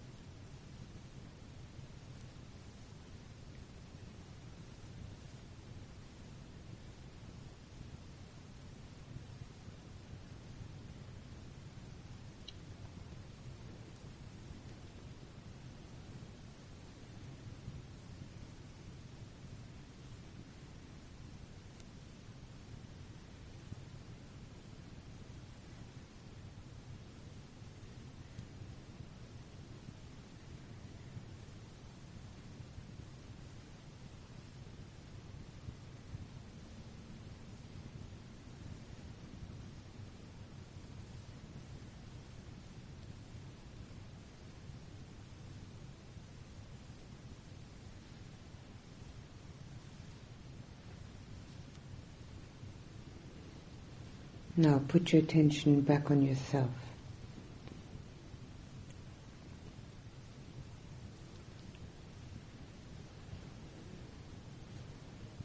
Now 54.60 54.82
put 54.90 55.14
your 55.14 55.22
attention 55.22 55.80
back 55.80 56.12
on 56.12 56.22
yourself. 56.22 56.70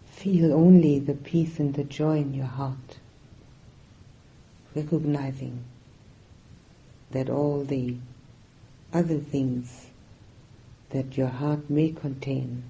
Feel 0.06 0.52
only 0.52 0.98
the 0.98 1.14
peace 1.14 1.60
and 1.60 1.74
the 1.74 1.84
joy 1.84 2.16
in 2.16 2.34
your 2.34 2.46
heart, 2.46 2.98
recognizing 4.74 5.62
that 7.12 7.30
all 7.30 7.62
the 7.62 7.96
other 8.92 9.20
things 9.20 9.90
that 10.90 11.16
your 11.16 11.28
heart 11.28 11.70
may 11.70 11.90
contain 11.90 12.64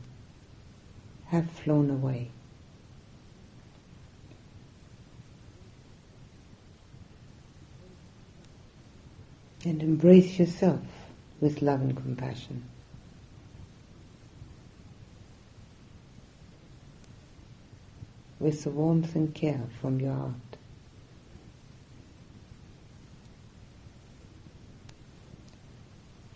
have 1.28 1.50
flown 1.50 1.88
away. 1.88 2.28
And 9.64 9.82
embrace 9.82 10.38
yourself 10.38 10.80
with 11.40 11.62
love 11.62 11.80
and 11.80 11.96
compassion. 11.96 12.64
With 18.38 18.62
the 18.64 18.70
warmth 18.70 19.14
and 19.14 19.34
care 19.34 19.62
from 19.80 20.00
your 20.00 20.14
heart. 20.14 20.34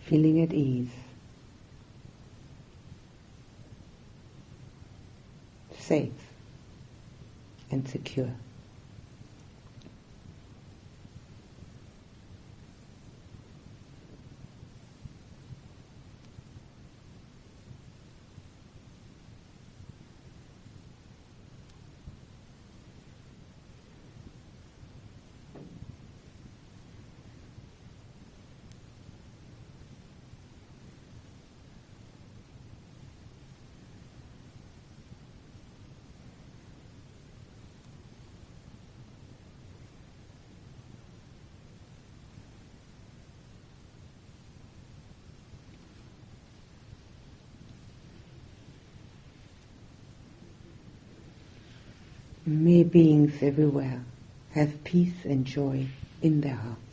Feeling 0.01 0.41
at 0.41 0.53
ease. 0.53 0.89
Safe 5.77 6.11
and 7.69 7.87
secure. 7.87 8.31
May 52.49 52.81
beings 52.81 53.43
everywhere 53.43 54.01
have 54.53 54.83
peace 54.83 55.23
and 55.23 55.45
joy 55.45 55.85
in 56.23 56.41
their 56.41 56.55
hearts. 56.55 56.88